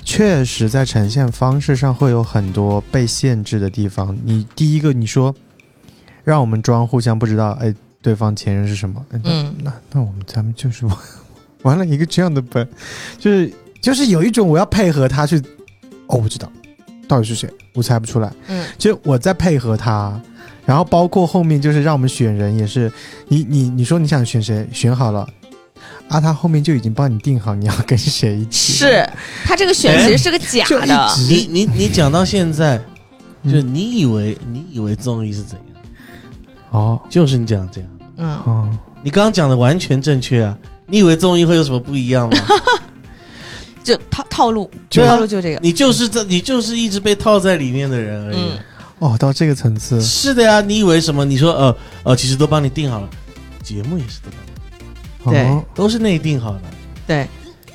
[0.03, 4.17] 确实在呈现方式上会有很多被限制的地方。
[4.25, 5.33] 你第一个你说
[6.23, 9.05] 让我们装互相不知道，哎，对方前任是什么？
[9.11, 10.97] 哎那嗯那那我们咱们就是玩
[11.63, 12.67] 玩了一个这样的本，
[13.17, 15.37] 就是就是有一种我要配合他去，
[16.07, 16.51] 哦，不知道
[17.07, 18.31] 到底是谁，我猜不出来。
[18.47, 20.19] 嗯，就我在配合他，
[20.65, 22.91] 然后包括后面就是让我们选人也是，
[23.27, 25.27] 你你你说你想选谁，选好了，
[26.07, 29.07] 啊，他后面就已经帮你定好你要跟谁一起，是
[29.43, 31.13] 他这个选其实是个假的。
[31.15, 32.79] 直你你你讲到现在，
[33.45, 35.83] 就你以为你以为综艺是怎样，
[36.71, 37.01] 哦。
[37.09, 37.89] 就是你讲这样。
[38.17, 38.69] 嗯，哦，
[39.01, 40.57] 你刚刚讲的完全正确啊！
[40.89, 42.37] 你以为综艺会有什么不一样吗？
[43.83, 45.59] 就套套路，套路就这个。
[45.61, 48.37] 你就是这，你就是一直被套在里面的人而已。
[48.37, 48.59] 嗯，
[48.99, 51.25] 哦，到这个层次，是的呀，你以为什么？
[51.25, 53.09] 你说呃呃，其实都帮你定好了，
[53.63, 54.29] 节目也是都
[55.23, 56.61] 帮你，对哦都是内定好的。
[57.07, 57.27] 对，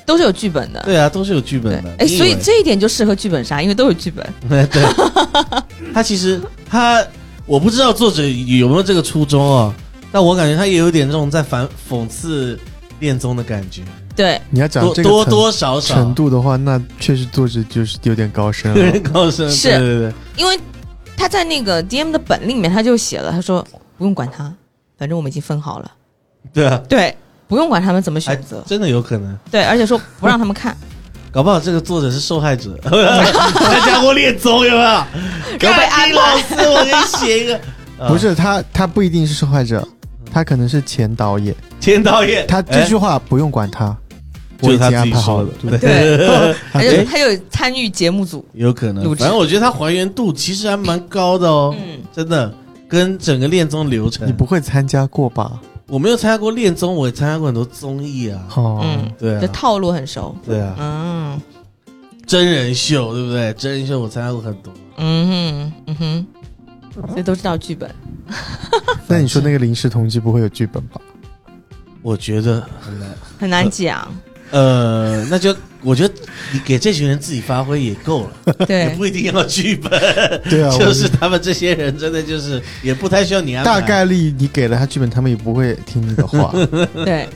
[0.05, 0.81] 都是有剧本的。
[0.85, 4.25] 对啊，都是有剧本的。，对哎，所以这一点就适合剧本杀，因为都有剧本。
[4.47, 4.65] 对，
[5.93, 7.05] 他其实他
[7.45, 9.73] 我不知道作者有没有这个初衷哦，
[10.11, 12.57] 但我感觉他也有点这种在反讽刺
[12.99, 13.81] 恋综的感觉，
[14.15, 15.95] 对，你要讲多多这个多多少少。
[15.95, 19.03] 程度的话，那确实作者就是有点高深了，有点。
[19.03, 19.69] 高深，是。
[19.69, 20.59] 对对对，因为
[21.17, 23.65] 他在那个 DM 的本里面他就写了，他说
[23.97, 24.53] 不用管他，
[24.97, 25.91] 反正我们已经分好了。
[26.53, 27.15] 对啊，对，
[27.47, 28.63] 不用管他们怎么选择。
[28.65, 30.75] 真的有可能，对，而且说不让他们看，
[31.31, 35.03] 搞不好这个作者是受害者， 参加过恋综有没有？
[35.59, 36.41] 有被安老排。
[36.41, 37.55] 师，我给你写一个，
[37.99, 39.85] 啊不是他，他不一定是受害者，
[40.35, 41.55] 他可能是前导演。
[41.79, 43.95] 前导演，他这句哎话不用管他，
[44.59, 45.77] 我已就是他自己经安排好了说的。
[45.77, 47.05] 对对， 他就哎。
[47.05, 48.45] 他有参与节目组。
[48.51, 52.53] 有可能，反正我觉得他还原度其实还蛮高的哦，嗯，真的，
[52.89, 54.27] 跟整个恋综流程。
[54.27, 55.61] 你，不会参加过吧？
[55.87, 60.35] 我没有参加过恋综，我也参加过很多综艺啊，哦，嗯，对啊，这套路很熟。
[60.45, 61.41] 对啊，嗯。
[62.27, 63.53] 真人秀对不对？
[63.53, 66.25] 真人秀我参加过很多，嗯哼嗯哼，
[67.09, 67.93] 所以都知道剧本。
[69.07, 70.99] 那你说那个临时同居不会有剧本吧？
[72.01, 73.09] 我觉得很难。
[73.39, 74.07] 很难讲。
[74.51, 76.13] 呃，那就我觉得
[76.53, 79.89] 你给这群人自己发挥也够了， 也对，不一定要剧本，
[80.49, 83.71] 对啊，就是他们这些人真的就是也不太需要你安排。
[83.71, 86.53] 大概率你给了他剧本，他们也不会听你的话。
[87.03, 87.27] 对，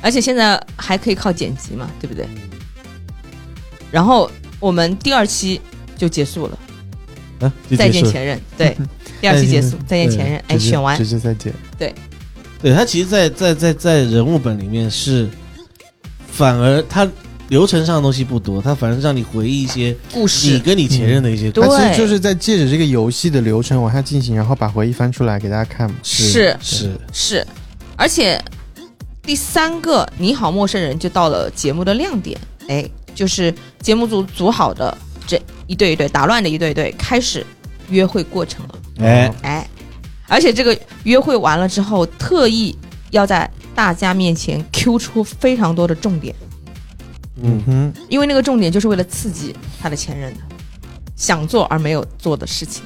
[0.00, 2.26] 而且现在还可以靠剪辑嘛，对不对？
[3.90, 5.60] 然后我们第二期
[5.96, 6.58] 就结束了，
[7.42, 8.40] 啊，再见前任。
[8.56, 8.76] 对，
[9.20, 10.42] 第二期结束，再见前任。
[10.48, 11.52] 哎，选完直接再见。
[11.78, 11.94] 对
[12.60, 15.28] 对他其实在，在在在人物本里面是，
[16.30, 17.06] 反而他
[17.48, 20.52] 流程上的东西不多，他反而让你回忆一些故事。
[20.52, 21.78] 你跟你前任的一些对故事。
[21.78, 25.96] 他其实就是在借着这个游戏的流程往下进行，然后把回忆翻出来给大家看嘛。
[26.02, 27.46] 是是，是，
[27.96, 28.40] 而且
[29.22, 35.36] 第三个《你好陌生人》就到了节目的亮点，哎，就是节目组组好的这
[35.72, 37.46] 一对一对打乱的一对一对开始
[37.88, 39.66] 约会过程了，哎，哎，
[40.28, 42.76] 而且这个约会完了之后，特意
[43.10, 46.34] 要在大家面前 Q 出非常多的重点，
[47.42, 47.92] 嗯，哼。
[48.10, 50.40] 因为那个重点就是为了刺激他的前任的
[51.16, 52.82] 想做而没有做的事情，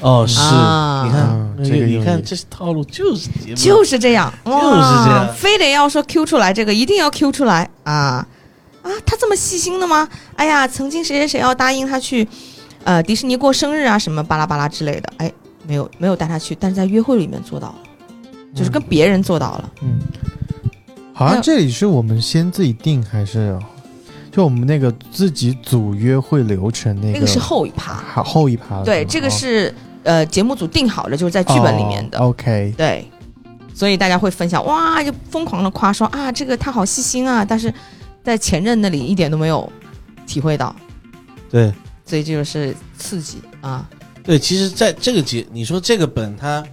[0.00, 1.04] 哦，是，啊。
[1.06, 5.32] 你看这个你看这是套路就是，就是这样，就是这样。
[5.32, 7.70] 非得要说 Q 出来这个，一定要 Q 出来。
[7.84, 8.26] 啊
[8.86, 8.92] 啊！
[9.04, 10.08] 他这么细心的吗？
[10.36, 12.26] 哎呀，曾经谁谁谁要答应他去，
[12.84, 15.32] 呃，迪士尼过生日啊，什么巴拉巴拉之类的，哎，
[15.66, 17.76] 没有没有带他去，但是在约会里面做到了，
[18.54, 19.98] 就是跟别人做到了，嗯，
[21.12, 23.58] 好像这里是我们先自己定还是？
[24.30, 28.82] 就我们那个自己组约会流程那个，那个是后一趴，好后一趴。
[28.84, 33.10] 对，这个是呃节目组定好的，就是在剧本里面的，哦 OK，对，
[33.72, 37.72] 所以大家会分享哇，就疯狂的夸说啊，这个他好细心啊，但是
[38.26, 39.72] 在前任那里一点都没有
[40.26, 40.74] 体会到，
[41.48, 41.72] 对
[42.04, 43.88] 所以这就是刺激啊，
[44.24, 44.36] 对。
[44.36, 46.64] 其实，在这个节，你说这个本它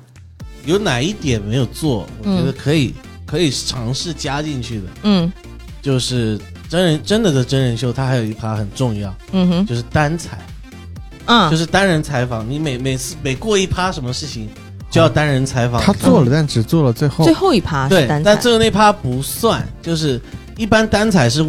[0.65, 2.07] 有哪一点没有做？
[2.23, 5.31] 我觉得嗯可以可以尝试加进去的，嗯
[5.79, 10.39] 就是真人真的的真人秀，它还有一趴很重要，嗯哼，就是单采。
[11.27, 14.49] 嗯，就是单人采访，你每每次每过一趴什么事情
[14.89, 15.79] 就要单人采访。
[15.79, 17.31] 他做了，但只做了最后最。
[17.31, 20.19] 后一趴对是，但最后那趴不算，就是
[20.57, 21.45] 一般单采是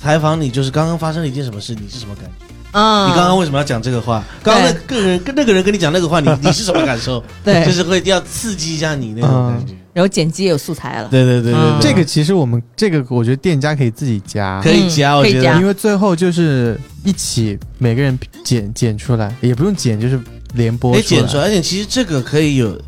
[0.00, 2.30] 采访你，就是刚刚发生了一件什么事，你是什么感觉？
[2.72, 4.22] 嗯，你刚刚为什么要讲这个话？
[4.42, 7.22] 刚刚那个人跟那个人跟你讲那个话，你 你是什么感受？
[7.42, 7.64] 对。
[7.64, 9.74] 就，是会要刺激一下你那种感觉。
[9.94, 14.60] 然后剪辑也有素材了，对对对对嗯，这个其实我们这个，我觉得店家可以自己加。
[14.62, 15.58] 可，以加，我觉得。
[15.58, 20.20] 因为最后就是一起每个人剪剪出来，也不用剪，就是
[20.52, 22.78] 连播可以剪出来，而且其实这个可以有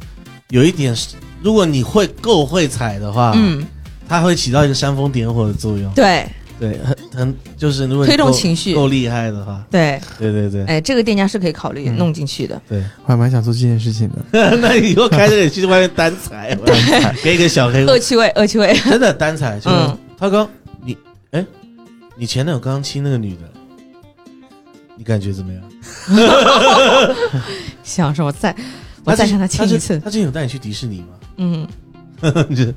[0.51, 0.95] 有一点，
[1.43, 3.67] 如果你会够会采的话，嗯，
[4.11, 5.91] 它会起到一个煽风点火的作用。
[5.95, 6.27] 对
[6.59, 12.81] 对，很很就是如果推动情绪够厉害的话，对，对对对哎，这个店家是可以考虑嗯弄进去的，对。
[13.05, 14.57] 我还蛮想做这件事情的。
[14.59, 16.59] 那你以后开着也去外面单踩，
[17.23, 19.59] 给一个小黑恶，趣味，恶趣味，真的单踩。
[19.61, 20.47] 就是嗯他刚
[20.85, 20.95] 你
[21.31, 21.47] 哎，
[22.17, 23.43] 你前男友刚刚亲那个女的，
[24.99, 25.63] 你感觉怎么样？
[27.83, 28.55] 想说我再
[29.05, 31.07] 我再之让他亲一次，他之前有带你去迪士尼吗？
[31.39, 31.67] 嗯，
[32.51, 32.75] 就是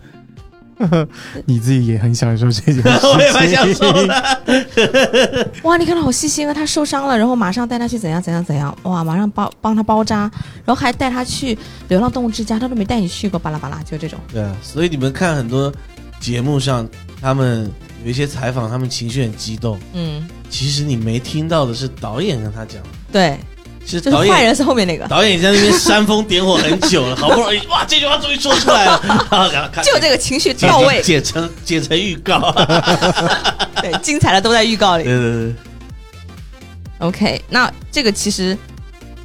[1.45, 5.51] 你自己也很享受这件事情， 我也蛮享受的。
[5.63, 6.53] 哇，你看他好细心啊！
[6.53, 10.29] 他受伤了，然后马上带他去怎样怎样怎样，哇，马上包帮他包扎，
[10.65, 11.57] 然后还带他去
[11.87, 14.19] 流浪动物之家，他都没带你去过，巴拉巴拉，就这种。
[14.31, 15.73] 对啊，所以你们看很多
[16.19, 16.87] 节目上，
[17.21, 17.71] 他们
[18.03, 19.79] 有一些采访，他们情绪很激动。
[19.93, 23.39] 嗯，其实你没听到的是导演跟他讲，对，
[23.85, 32.39] 其实导演就是坏人是后面那个，导演已经在那边煽风点火很久了， 好不容易哇，这句话终于说出来了，然后然后看就这个情绪到位，剪成剪成预告。
[33.81, 35.03] 对，精彩的都在预告里。
[35.03, 35.53] 对对对
[36.99, 38.57] ，OK，那这个其实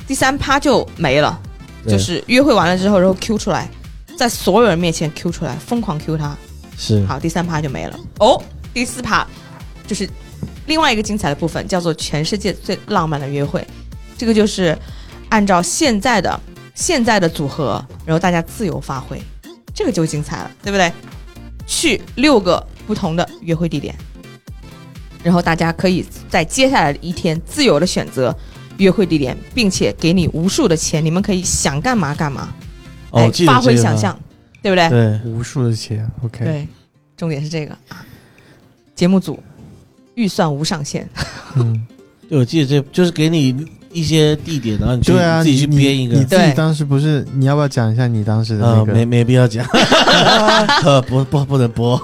[0.07, 1.39] 第三趴就没了，
[1.87, 3.69] 就是约会完了之后，然后 Q 出来，
[4.17, 6.37] 在所有人面前 Q 出来，疯狂 Q 他。
[6.77, 7.99] 是好，第三趴就没了。
[8.19, 8.41] 哦，
[8.73, 9.27] 第四趴
[9.87, 10.09] 就是
[10.67, 13.67] 另外一个精彩的部分，叫做全世界最浪漫的约会。
[14.19, 14.77] 这个就是
[15.31, 16.39] 按照现在的
[16.75, 19.19] 现在的组合，然后大家自由发挥，
[19.73, 20.93] 这个就精彩了，对不对？
[21.67, 23.95] 去六个不同的约会地点，
[25.23, 28.35] 然后大家可以在接下来的一天自由的选择
[28.79, 32.49] 约会地点，并且给你无数的钱，你们可以想干嘛干嘛，
[33.11, 34.19] 哦，哎发挥想象，
[34.63, 34.89] 对不对？
[34.89, 36.67] 对，无数的钱，OK，对，
[37.17, 38.05] 重点是这个啊。
[38.95, 39.39] 节目组
[40.15, 41.09] 预算无上限，
[41.55, 41.87] 嗯，
[42.29, 43.53] 对，我记得这就是给你
[43.93, 46.25] 一些地点，然后你去对啊，自己去编一个你。
[46.25, 48.93] 自己当时不是，你要不要讲一下你当时的那呃，个？
[48.93, 49.65] 没没必要讲，
[50.85, 51.97] 呃，不不不能播，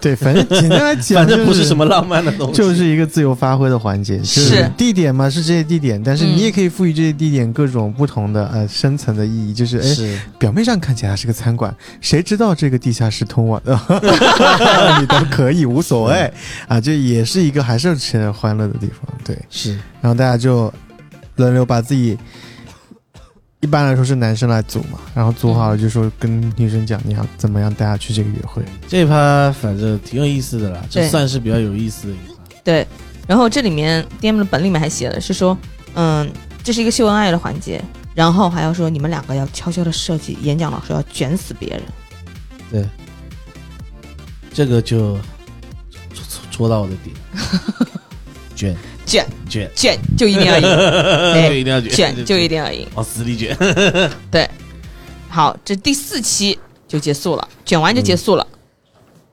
[0.02, 13.78] 对，反正简单来讲， 反正不就是什么浪漫的东西，就是一个自由发挥的环节，就是是地点嘛，是这些地点，但是嗯你也可以赋予这些地点各种不同的呃深层的意义，就是哎，表面上看起来是个餐馆，谁知道这个地下室通往的，
[15.00, 16.32] 你都可以无所谓
[16.66, 20.72] 啊，这也是一个还是挺欢乐的地方，对，是，然后大家就
[21.36, 22.16] 轮流把自己。
[23.60, 28.62] 一般来说是男生来组嘛，然后组好了就说跟女生讲你要怎么样带她去这个约会。
[28.88, 32.34] 这一趴反正挺有意思的啦，这算是比较有意思的一趴。
[32.64, 32.86] 对。
[33.26, 35.56] 然后这里面 DM 的本里面还写了，是说，
[35.94, 36.28] 嗯，
[36.64, 37.80] 这是一个秀恩爱的环节，
[38.12, 41.82] 然后还要说你们两个要悄悄的设计，演讲老师要卷死别人。
[42.72, 42.84] 对，
[44.52, 45.16] 这个就
[46.12, 47.14] 戳戳戳到我的点，
[48.56, 48.76] 卷
[49.10, 50.62] 卷卷，卷就一定要赢，
[51.34, 52.86] 对一定要卷，卷就一定要赢。
[52.94, 53.56] 往死里卷。
[54.30, 54.48] 对
[55.28, 56.56] 好，这第四期
[56.86, 58.46] 就结束了，卷完就结束了。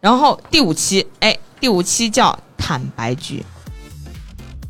[0.02, 3.44] 然后第五期，哎，第五期叫坦白局，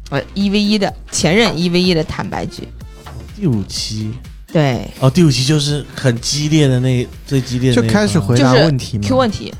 [0.10, 2.68] 呃，一 v 一的前任一 v 一的坦白局。
[3.36, 4.12] 第五期
[4.52, 9.54] 对，哦，第五期就是很激烈的那最激烈的就开始回答就是问题嘛 Q 问题，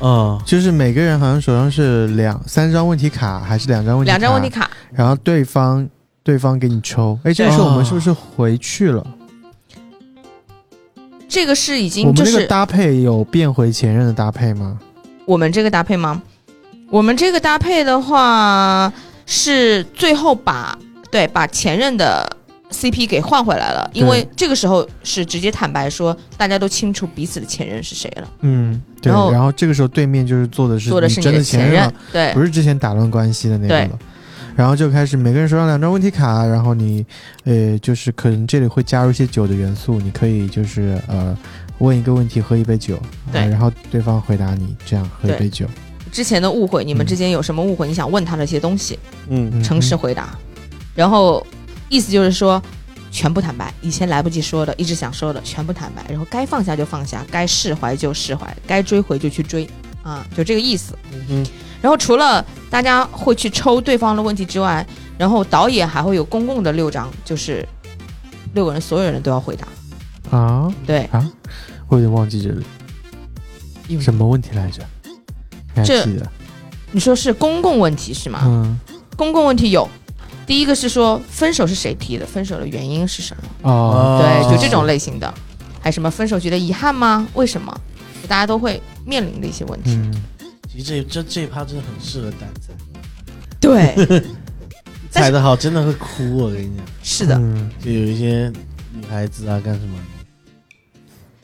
[0.00, 4.16] 哦，就是每个人好像手上是两三张问题卡，还是两张问题卡？
[4.16, 5.88] 两张问题，卡，然后对方
[6.22, 7.18] 对方给你抽。
[7.24, 9.04] 哎，这个时候我们是不是回去了？
[11.28, 14.78] 这个是已经就是们那个搭配有变回前任的搭配吗？
[15.26, 16.22] 我们这个搭配吗？
[16.90, 18.90] 我们这个搭配的话
[19.26, 20.78] 是最后把
[21.10, 22.37] 对把前任的
[22.70, 29.10] CP 给换回来了，因为这个时候是直接坦白说大家都清楚彼此的前任是谁了，嗯，对。
[29.10, 32.32] 然后然后这个时候对面就是做的是做的是你的你真的前前任，，对。
[32.34, 33.98] 不是之前打乱关系的那个了。
[34.54, 37.06] 然后就开始每个人手上两张问题卡，然后你，
[37.44, 41.36] 呃，就是可能这里会加入一些酒的元素，你可以就是呃
[41.78, 43.00] 问一个问题，喝一杯酒，
[43.30, 43.42] 对。
[43.42, 45.64] 呃然后对方回答你，这样喝一杯酒，
[46.10, 47.86] 之前的误会，你们之间有什么误会？
[47.86, 48.98] 你想问他的一些东西，
[49.28, 49.62] 嗯，嗯。
[49.62, 50.36] 诚实回答，
[50.92, 51.46] 然后
[51.88, 52.62] 意思就是说。
[53.10, 59.66] 全部坦白，以前来不及说的，一直想说的，全部坦白，然后该放下就放下，该释怀就释怀，该追回就去追，
[60.02, 60.96] 啊，就这个意思。
[61.30, 61.44] 嗯
[61.80, 64.86] 然后除了大家会去抽对方的问题之外，
[65.16, 67.66] 然后导演还会有公共的六张，就是
[68.52, 70.36] 六个人所有人都要回答。
[70.36, 71.26] 啊，对啊，
[71.88, 72.62] 我有点忘记这里
[73.88, 74.82] 有什么问题来着？
[75.82, 76.06] 这？
[76.92, 78.42] 你说是公共问题是吗？
[78.44, 78.78] 嗯，
[79.16, 79.88] 公共问题有，
[80.48, 83.70] 第一个是说分手是谁提的，分手的原因是什么？
[83.70, 85.32] 哦，对，就这种类型的，
[85.80, 87.28] 还什么分手觉得遗憾吗？
[87.34, 87.80] 为什么？
[88.26, 89.90] 大家都会面临的一些问题。
[89.90, 90.22] 嗯，
[90.72, 92.72] 其实这这这一趴真的很适合单踩，
[93.60, 94.22] 对，
[95.10, 98.50] 踩的好真的会哭，我跟你讲，是的，嗯就有一些
[98.92, 99.98] 女孩子啊干什么，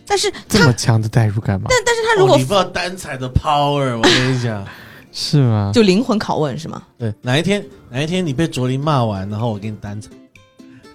[0.06, 1.68] 但是这么强的代入感吗？
[1.70, 4.66] 但是他如果哦你不知道单踩的 power，我跟你讲，
[5.16, 5.70] 是吗？
[5.72, 6.82] 就灵魂拷问是吗？
[6.98, 10.10] 对，哪一天哪一天你被卓林骂完，然后我给你单踩，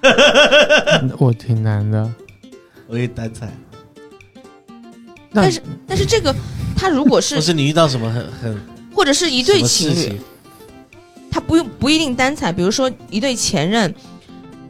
[1.18, 2.12] 我挺难的。
[2.88, 3.48] 我给你单踩，
[5.32, 6.36] 但是但是这个
[6.76, 8.60] 他如果 或是是你遇到什么很很
[8.94, 10.20] 或者是一对情侣，
[11.32, 13.94] 他不用不一定单踩，比如说一对前任，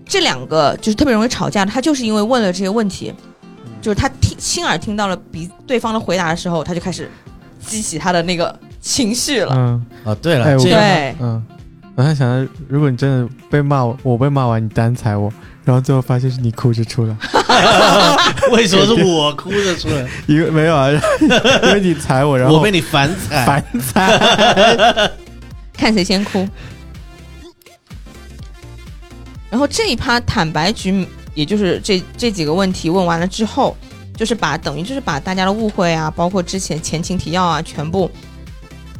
[0.05, 3.11] 这两个就是特别容易吵架的，他就是因为问了这些问题，
[3.81, 7.09] 就是他听亲耳听到了比对方的回答的时候，他就开始
[7.65, 9.53] 激起他的那个情绪了。
[9.55, 11.43] 嗯啊，对了，哎我这样对，嗯，
[11.95, 15.31] 我还想到，如果你真的被骂我，我被骂完你单踩我，
[15.63, 17.15] 然后最后发现是你哭着出来，
[18.51, 20.07] 为什么是我哭着出来？
[20.27, 20.89] 因为没有啊，
[21.63, 25.11] 因为你踩我，然后我被你反踩，反踩，
[25.73, 26.47] 看谁先哭。
[29.49, 33.75] 然后这一趴坦白局，也就是这这几个问题问完了之后，
[34.15, 38.09] 就是把等于就是把大家的误会啊，包括之前前情提要啊，全部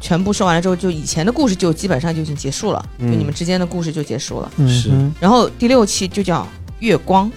[0.00, 4.50] 全部说完了之后，就以前的故事就基本上就已经结束了，就嗯你们之间的故事就结束了。
[4.66, 6.46] 是嗯然后第六期就叫
[6.78, 7.30] 月光，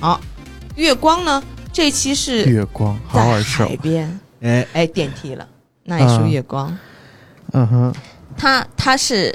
[0.00, 0.20] 好，
[0.74, 1.42] 月光呢
[1.72, 5.46] 这一期是月光好在海，边， 哎，哎电梯了，
[5.84, 6.76] 那一束嗯月光。
[7.52, 7.66] 嗯。
[7.68, 7.94] 哼，
[8.36, 9.34] 它它是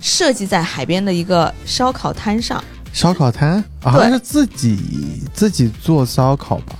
[0.00, 2.62] 设计在海边的一个烧烤摊上，
[2.92, 3.62] 烧烤摊？
[3.82, 6.74] 啊好像是自己自己做烧烤吧，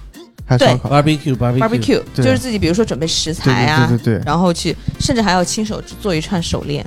[0.47, 6.87] 还是对烧烤？barbecue barbecue barbecue 就是自己比如说准备食材啊，对对对对，然后去甚至还要亲手做一串手链，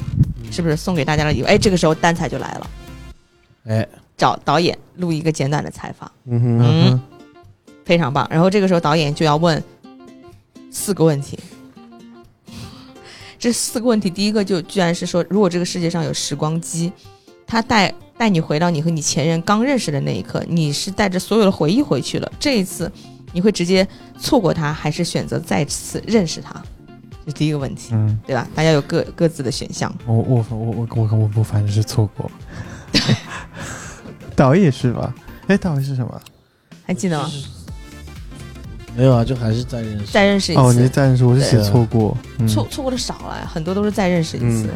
[0.49, 1.45] 是不是送给大家的礼物？
[1.45, 2.69] 哎，这个时候单彩就来了，
[3.67, 3.87] 哎，
[4.17, 7.01] 找导演录一个简短的采访，嗯哼，嗯，
[7.83, 8.25] 非常棒。
[8.31, 9.61] 然后这个时候导演就要问
[10.71, 11.37] 四个问题。
[13.37, 16.91] 这四个问题，第一个就居然是说，如果这个世界上有时光机，
[17.47, 22.29] 它带带你回到你和你前任刚认识的那一刻，你是带着所有的回忆回去了。
[22.37, 22.91] 这一次，
[23.31, 23.87] 你会直接
[24.19, 26.53] 错过他，还是选择再次认识他？
[27.25, 28.47] 这是第一个问题，嗯，对吧？
[28.55, 29.93] 大家有各各自的选项。
[30.05, 32.29] 我我我我我我我反正是错过，
[34.35, 35.13] 导演是吧？
[35.47, 36.21] 哎，导演是什么？
[36.85, 37.29] 还记得吗？
[38.95, 40.05] 没有啊，就还是再认识。
[40.11, 44.67] 再认识一次哦，你次是，暂时我是写错过，嗯错错过的少了，很多都是再认识一次。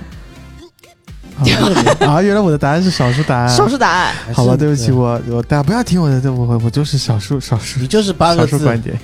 [2.07, 3.49] 啊，原来我的答案是少数答案。
[3.49, 8.97] 少数答案，好吧，对不起，我我大家不要听我的，对我我我就是少数少数你就是八个字，数观点。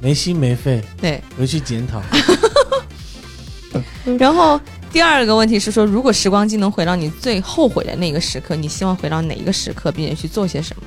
[0.00, 1.22] 没心没肺，对。
[1.38, 2.02] 回去检讨。
[4.18, 4.60] 然后
[4.92, 10.82] 第二个问题是说，如果时光机能回到你最后悔的那个时刻，你希望回到哪一个时刻，并且去做些什么？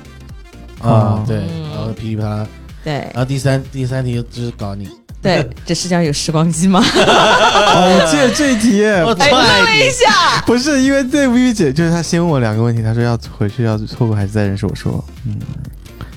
[0.82, 2.46] 哦啊，对，嗯然后噼里啪啦，
[2.84, 4.88] 对然后第三第三题就是搞你，
[5.22, 6.80] 对，这世界上有时光机吗？
[6.80, 15.36] 哦，我记得这一题，我哎，踹愣了一，下，不是因为这 V 姐，就是她先问我两个问题，她说要回去要错过还是再认识，我说嗯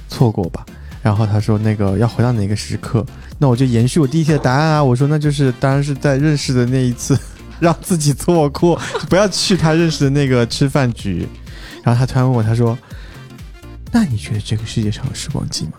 [0.07, 0.63] 错过吧。
[1.01, 3.03] 然后她说那个要回到哪个时刻，
[3.39, 7.17] 那我就延续我第一题的答案啊，我说那就是当然是在认识的那一次，
[7.59, 8.79] 让自己错过，
[9.09, 11.27] 不要去他认识的那个吃饭局。
[11.83, 12.77] 然后他突然问我，他说
[13.91, 15.71] ：“那你觉得这个世界上有时光机吗？”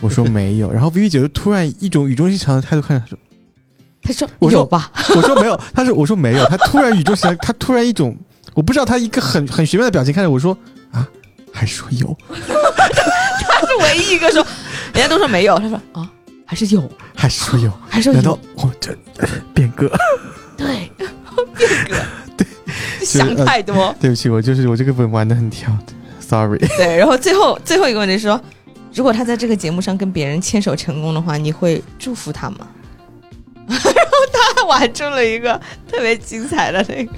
[0.00, 0.72] 我说 没有。
[0.72, 3.18] 然后 vv 姐就突然一种语重心长的态度看着他说。
[4.02, 4.92] 他说我说有吧？
[5.16, 8.16] 我说没有，他说我说没有，他突然语重心长，他突然一种
[8.54, 10.56] 我不知道他一个很很玄妙的表情看着我说
[10.92, 11.06] 啊，
[11.52, 14.46] 还说有， 他是唯一一个说，
[14.94, 16.08] 人家都说没有，他说啊，
[16.44, 18.96] 还是有，还说有，还是说难道有，我这
[19.52, 19.90] 变革？
[20.56, 21.10] 对，变
[21.88, 21.96] 革，
[22.36, 22.46] 对，
[23.04, 23.92] 想太多。
[24.00, 26.58] 对不起，我就是我这个本玩的很跳的，sorry。
[26.76, 28.40] 对，然后最后最后一个问题是说，
[28.96, 32.66] 如果他在这个节目上跟别人牵手成功的话，你会祝福他吗？
[33.68, 33.82] 然后
[34.32, 37.12] 他还玩出了一个特别精彩的那个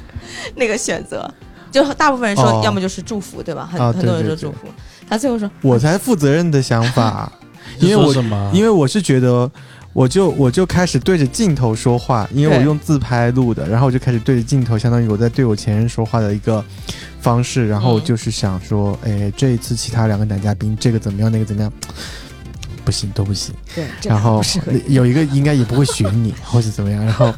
[0.56, 1.32] 那个选择，
[1.70, 3.68] 就大部分人说哦要么就是祝福，对吧？
[3.70, 4.66] 很、啊很多人说祝福，
[5.08, 7.30] 他最后说我才负责任的想法，
[7.78, 8.12] 因为我？
[8.52, 9.50] 因为我是觉得。
[9.92, 16.64] 我就我就开始对着镜头说话，因为我用自拍录的，然后我就开始对着镜头，相当于我在对我前任说话的一个
[17.20, 21.72] 方式，然后嗯就是想说，哎，这一次其他两个男嘉宾这个怎么样，那个怎么样，
[22.84, 24.40] 不行都不行，对，然后。
[24.86, 27.34] 有一个应该也不会选你 或者怎么样，然后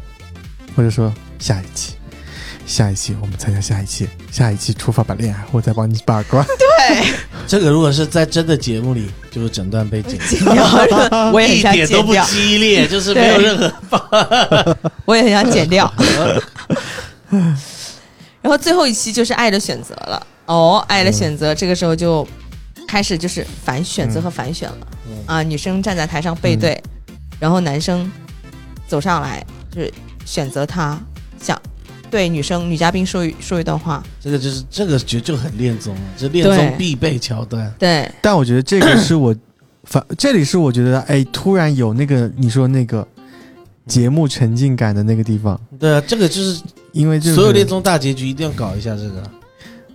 [0.74, 1.94] 我就说下一期，
[2.70, 6.46] 下一期我们参加下一期，下一期出发吧恋爱，我再帮你把关。
[6.56, 7.04] 对，
[7.44, 10.54] 这个如果是在真的节目里，就是整段被剪掉，
[10.86, 15.92] 剪掉，我也想点都不剪掉，激烈，就是没有任何我也很想剪掉。
[18.40, 22.24] 然后最后一期就是爱的选择了，哦，爱的选择，这个时候就
[22.86, 25.18] 开始就是反选择和反选了、嗯。
[25.26, 26.80] 啊，女生站在台上背对，
[27.40, 28.08] 然后男生
[28.86, 29.92] 走上来就是
[30.24, 30.96] 选择他，
[31.42, 31.60] 想
[32.10, 37.72] 对女生女嘉宾说一说一段话，这个就是这个就就很恋综了，这恋综必备桥段。
[37.78, 39.34] 对但我觉得这个是我
[39.84, 43.06] 反这里是我觉得哎，突然有那个你说那个
[43.86, 46.60] 节目沉浸感的那个地方，对啊，这个就是
[46.92, 49.22] 因为就是所有恋综大结局一定要搞一下这个。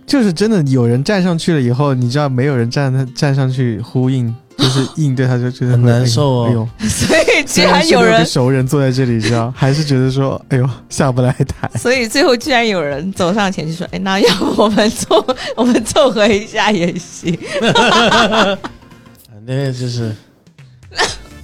[0.06, 11.68] 就是真的有人站上去了以后，你知道没有人站他站上去呼应， 就是应对他就觉得很难受哦哎呦， 所以居然有人，熟人坐在这里，知道 还是觉得说哎呦下不来台。
[11.76, 15.26] 所以最后居然有人走上前去说，哎，那要不我们凑
[15.56, 17.36] 我们凑合一下也行。
[17.74, 18.56] 啊
[19.48, 20.12] 那就是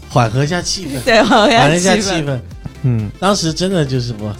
[0.08, 2.02] 缓和一下气氛，对，缓和一下气氛。
[2.02, 2.40] 气氛。
[2.82, 4.34] 嗯，当时真的就是我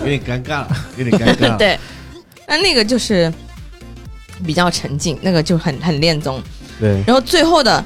[0.00, 1.78] 有点尴尬了，有点尴尬。，对，
[2.46, 3.32] 那那个就是
[4.44, 6.42] 比较沉静，那个就很很恋综。
[6.80, 7.84] 对，然后最后的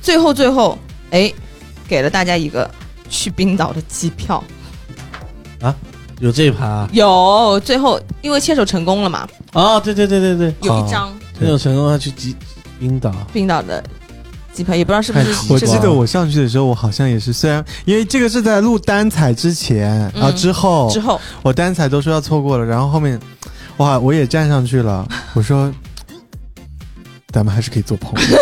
[0.00, 0.78] 最后最后，
[1.10, 1.32] 哎，
[1.88, 2.70] 给了大家一个
[3.08, 4.42] 去冰岛的机票。
[5.60, 5.74] 啊？
[6.20, 6.88] 有这一盘啊？
[6.92, 11.10] 有最后因为牵手成功了嘛，哦，对对对对对，有一张。
[11.38, 12.36] 牵手成功，他去吉
[12.78, 13.82] 冰岛，冰岛的
[14.52, 21.18] 机票，也不知道是不是我这个记得我上去的时候，我好像也是，虽然因为这个是在录单彩之前，嗯然后之后之后。
[21.40, 23.18] 我单彩都说要错过了，然后后面
[23.80, 25.72] 哇我也站上去了， 我说
[27.32, 28.28] 咱们还是可以做朋友。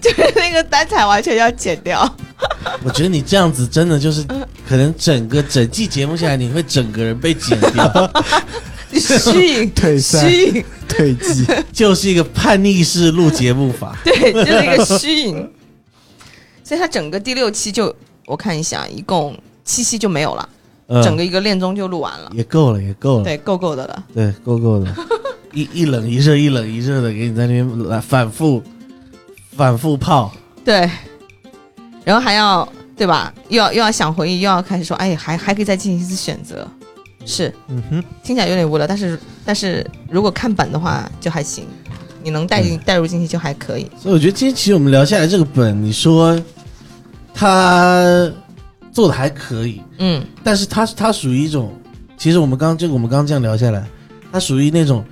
[0.00, 2.08] 就是那个单彩完全要剪掉。
[2.84, 4.22] 我觉得你这样子真的就是，
[4.68, 8.12] 可能整个整季节目下来，你会整个人被剪掉，
[8.94, 13.98] 虚影，退赛虚影，退机，就是一个叛逆式录节目法。
[14.04, 15.50] 对，就是一个虚影。
[16.62, 17.92] 所以他整个第六期就
[18.26, 20.48] 我看一下，一共七期就没有了，
[20.88, 22.30] 嗯整个一个恋综就录完了。
[22.32, 24.04] 也够了，也够了，对，够够的了。
[24.14, 24.94] 对，够够的，
[25.52, 28.62] 一一冷一热，一冷一热的给你在那边来反复
[29.56, 30.32] 反复泡。
[30.64, 30.88] 对，
[32.04, 33.32] 然后还要对吧？
[33.48, 36.66] 又要又要想回忆，又要开始说，哎，还还可以再进行一次选择。
[37.24, 41.64] 是，嗯哼，听起来有点无聊，但是但是如果看本的话就还行，
[42.22, 43.90] 你能带进带入进去就还可以。
[44.00, 46.40] 所以我觉得今天其实我们聊下来这个本，你说
[47.34, 48.30] 他
[48.96, 51.78] 做的还可以，嗯，但是它它属于一种，
[52.16, 53.86] 其实我们刚这个我们刚刚这样聊下来，
[54.32, 55.04] 它属于那种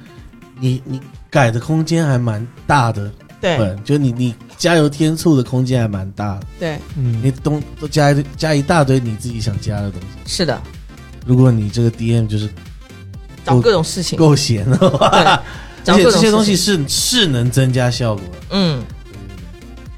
[0.59, 3.12] 你你改的空间还蛮大的
[3.43, 3.59] 对。
[3.59, 7.20] 本，就你你加油添醋的空间还蛮大的，对，嗯。
[7.22, 10.07] 你东都加一加一大堆你自己想加的东西。
[10.24, 10.59] 是的，
[11.26, 12.49] 如果你这个 DM 就是
[13.45, 15.11] 找各种事情，够闲的话，
[15.85, 18.39] 对， 而且这些东西是是能增加效果的。
[18.53, 18.82] 嗯。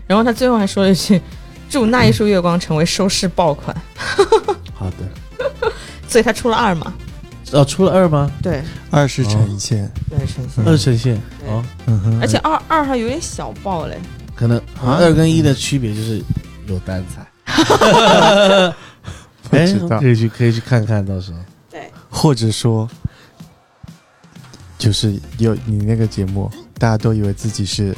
[0.08, 1.20] 然后他最后还说了一句
[1.68, 3.76] ：“祝那一束月光成为收视爆款。
[4.74, 5.50] 好的，”
[6.08, 6.92] 所以他出了二嘛？
[7.52, 8.30] 哦，出了二吗？
[8.42, 10.64] 对二是呈现，对，呈现。
[10.64, 11.14] 二呈现
[11.46, 13.96] 哦，嗯哼，而且二二还有点小爆嘞，
[14.34, 16.20] 可能二跟一的区别就是
[16.66, 17.24] 有单彩。
[19.48, 21.38] 不知道哎可以去可以去看看，到时候。
[21.70, 22.88] 对，或者说，
[24.76, 27.96] 就是有你那个节目，大家都以为自己是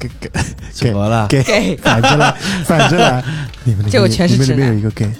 [0.00, 0.30] 给给
[0.72, 1.28] 怎么了？
[1.28, 2.32] 给给反着来，
[2.64, 3.22] 反着来，
[3.64, 5.12] 你们里面结果全是你们里面有一个 gay，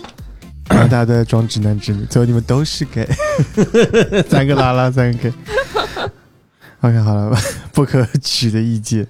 [0.71, 3.07] 然后大家都在装直男直女，最后你们都是 gay，
[4.29, 5.33] 三个拉拉，三个 gay。
[6.81, 7.37] OK，好了，
[7.73, 9.07] 不可取的意见。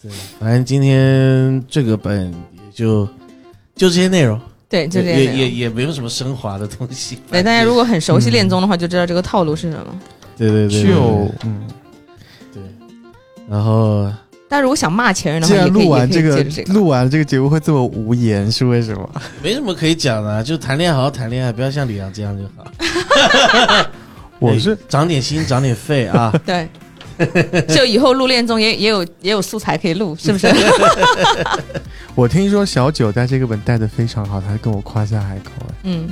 [0.00, 0.08] 对，
[0.38, 3.04] 反正今天这个本也就
[3.74, 5.18] 就这些内容，对，就这样。
[5.18, 7.18] 也也也没有什么升华的东西。
[7.28, 10.00] 对，大家如果很熟悉嗯恋综的话，就知道这个套路是什么。
[10.36, 11.68] 对对对对就嗯，
[12.54, 12.62] 对，
[13.50, 14.08] 然后
[14.48, 16.42] 大家如果想骂前任的话，既然也可以录完这个。
[16.72, 19.08] 录完这个节目会这么无言，是为什么？
[19.42, 23.86] 没什么可以讲的啊，就谈恋爱好好谈恋爱，不要像李阳这样就好。
[24.40, 26.32] 我是哎长点心，长点肺啊！
[26.46, 26.68] 对，
[27.68, 30.48] 就以后录恋综也也有也有素材可以录，是不是？
[32.14, 36.08] 我听说小九带这个本带的非常好，他跟我夸下海口，哎嗯，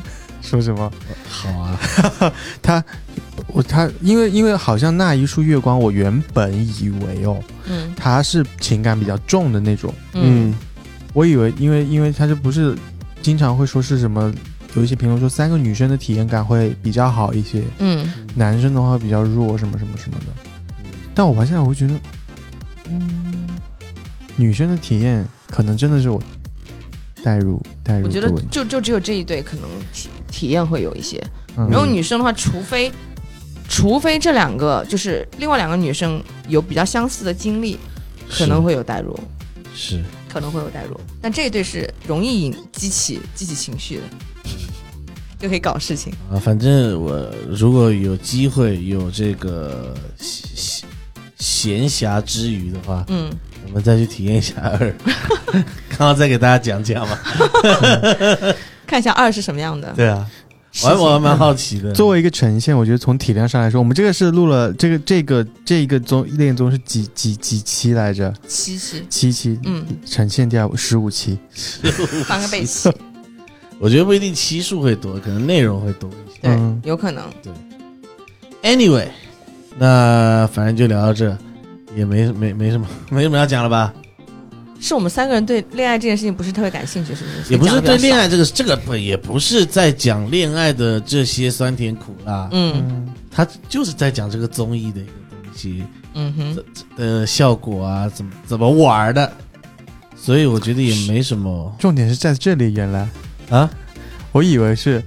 [0.46, 0.90] 说什么？
[1.28, 1.78] 好啊，
[2.62, 2.82] 他
[3.48, 7.92] 我他因为因为好像那一束月光，我原本以为哦，嗯。
[7.96, 10.54] 他是情感比较重的那种，嗯。
[11.12, 12.76] 我以为因为因为他这不是
[13.22, 14.32] 经常会说是什么，
[14.74, 20.26] 有一些评论说三个女生的体验感会比较好一些，嗯，男生的话比较弱，什么什么什么的。
[21.14, 21.94] 但我玩下来，我会觉得，
[22.90, 23.48] 嗯，
[24.36, 26.22] 女生的体验可能真的是我
[27.24, 28.30] 代入代入我觉得。
[28.50, 29.64] 就就只有这一对可能
[30.36, 31.22] 体体验会有一些，
[31.56, 31.66] 嗯。
[31.70, 32.92] 然后女生的话，除非
[33.68, 37.78] 除非这两个就是另外两个女生有比较相似的经历，
[38.30, 39.18] 可能会有代入，
[39.74, 40.02] 是。
[40.28, 44.02] 可能会有代入，但这一对是容易引激起激起情绪的，
[45.40, 46.12] 就可以搞事情。
[46.30, 50.86] 啊，反正我如果有机会有这个闲
[51.38, 53.30] 闲暇之余的话，嗯，
[53.66, 54.94] 我们再去体验一下二，
[55.96, 57.18] 刚好再给大家讲讲嘛。
[58.86, 59.92] 看一下二是什么样的。
[59.96, 60.26] 对啊，
[60.82, 61.92] 我还我还蛮好奇的。
[61.92, 68.32] 作为一个呈现，我觉得从体量上来说，我们这个是录了这个这个这一个综恋综是几几几期来着？
[68.46, 71.38] 七期，七期，嗯，呈现第二十五期。
[72.26, 72.90] 翻个背期，
[73.80, 76.38] 我觉得不一定期数会多，可能内容会多一些。
[76.42, 77.24] 对嗯，有可能。
[77.42, 77.52] 对
[78.62, 79.08] Anyway，
[79.78, 81.36] 那反正就聊到这，
[81.94, 83.94] 也没没没什么没什么要讲了吧？
[84.80, 87.52] 是我们三个人对恋爱这件事情不是特别感兴趣，是不是？
[87.52, 96.64] 也不是对恋爱，这个这个不也不是在讲恋爱的这些酸甜苦辣，嗯，嗯，他就是在讲这个综艺的一个东西嗯哼，
[96.96, 99.32] 呃效果啊，怎么怎么玩的，
[100.16, 101.74] 所以我觉得也没什么。
[101.78, 103.08] 重点是在这里，原来。
[103.50, 103.70] 啊。
[104.32, 105.02] 我以为是，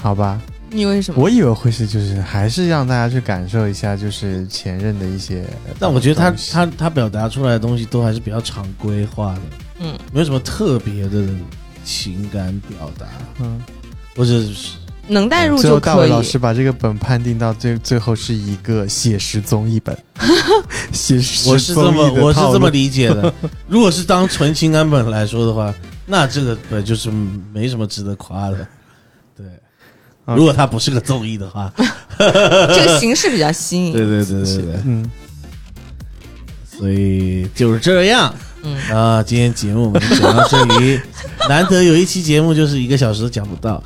[0.00, 0.40] 好吧，
[0.74, 1.22] 你以为什么？
[1.22, 5.46] 我以为会是就是还是让大家去感受一下就是前任的一些，
[5.78, 9.40] 但我觉得他他他表达出来的东西都还是比较常规化的，
[9.78, 11.28] 嗯，没有什么特别的
[11.84, 13.06] 情感表达，
[13.40, 13.62] 嗯，
[14.16, 16.08] 或者是能代入最后大伟。
[16.08, 19.96] 老师把这个本判定到最最后是一个写实综艺本，
[20.92, 23.32] 写实我是这综艺的么我是这么理解的。
[23.68, 25.72] 如果是当纯情感本来说的话，
[26.04, 27.10] 那这个本就是
[27.52, 28.66] 没什么值得夸的。
[30.26, 31.72] 如果它不是个综艺的话，
[32.18, 33.92] 这个形式比较新颖。
[33.92, 35.10] 对对对对对，嗯，
[36.64, 38.34] 所以就是这样。
[38.66, 40.98] 嗯啊，今天节目我们就讲到这里。
[41.50, 43.82] 难得有一期节目就是一个小时都讲不到，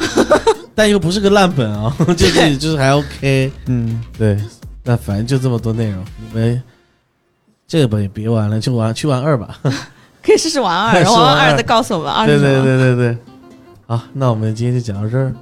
[0.77, 3.51] 但又不是个烂本啊、就 是就是还 OK。
[3.67, 4.39] 嗯，对，
[4.85, 6.63] 那反正就这么多内容，你们
[7.67, 9.59] 这个本也别玩了，就玩去玩二吧。
[10.23, 12.63] 可以试试玩二，然后玩二再告诉我们二对对。
[12.63, 13.19] 对对对，
[13.89, 15.35] 好，那我们今天就讲到这儿。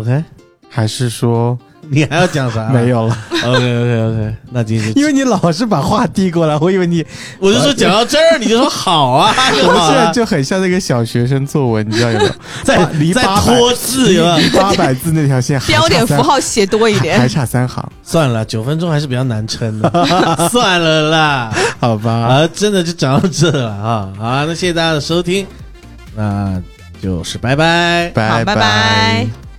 [0.00, 0.24] OK，
[0.68, 2.68] 还是说你还要讲啥？
[2.70, 2.88] 没。
[2.88, 7.04] 有了，OK OK OK，那今天因为你老是把话递过来，我以为你
[7.38, 12.32] 我就说讲到这儿，你就说好啊， 现在就很像那个小学生作文，你知道有没有？
[12.64, 17.28] 在在离八百拖字有没有离八百字那条线标点符号写多一点还。
[17.28, 19.90] 差三行，算了，九分钟还是比较难撑的，
[20.50, 21.52] 算了啦。
[21.78, 22.10] 好吧？
[22.10, 24.08] 啊，真的就讲到这了啊！
[24.18, 25.46] 好啊，那谢谢大家的收听，
[26.16, 26.60] 那
[27.00, 28.10] 就是拜拜。
[28.14, 29.49] 拜好，拜拜。